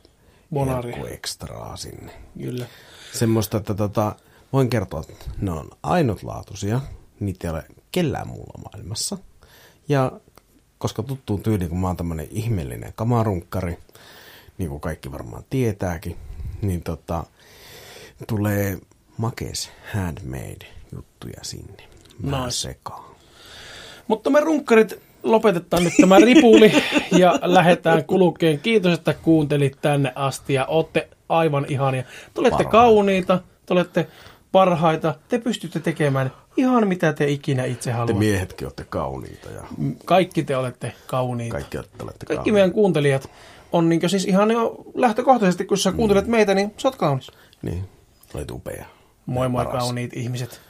[1.10, 2.12] ekstraa sinne.
[2.38, 2.66] Kyllä.
[3.12, 4.16] Semmoista, että tota,
[4.52, 6.80] voin kertoa, että ne on ainutlaatuisia.
[7.20, 9.18] Niitä ei ole kellään muulla maailmassa.
[9.88, 10.12] Ja
[10.78, 13.78] koska tuttuun tyyliin, kun mä oon tämmönen ihmeellinen kamarunkkari,
[14.58, 16.16] niin kuin kaikki varmaan tietääkin,
[16.62, 17.24] niin tota,
[18.26, 18.78] tulee
[19.16, 21.82] makes handmade juttuja sinne.
[22.22, 22.50] Mä Nice.
[22.56, 23.04] sekaan.
[24.08, 26.72] Mutta me runkkarit lopetetaan nyt tämä ripuli
[27.18, 28.58] ja lähdetään kulkeen.
[28.58, 32.02] Kiitos, että kuuntelit tänne asti ja olette aivan ihania.
[32.02, 32.08] Te
[32.40, 32.70] olette Parhaita.
[32.70, 34.06] kauniita, te olette
[34.52, 38.12] parhaita, te pystytte tekemään ihan mitä te ikinä itse Te haluatte.
[38.18, 39.62] miehetkin olette kauniita ja
[40.04, 41.52] Kaikki te olette kauniita.
[41.52, 42.52] kaikki olette Kaikki kauniita.
[42.52, 43.30] meidän kuuntelijat
[43.72, 47.30] on niin siis ihan jo lähtökohtaisesti, kun sä kuuntelet meitä, niin sä oot kaunis.
[47.62, 47.84] Niin,
[48.34, 48.86] olet upea.
[49.26, 49.78] Moi moi Paras.
[49.82, 50.60] kauniit ihmiset.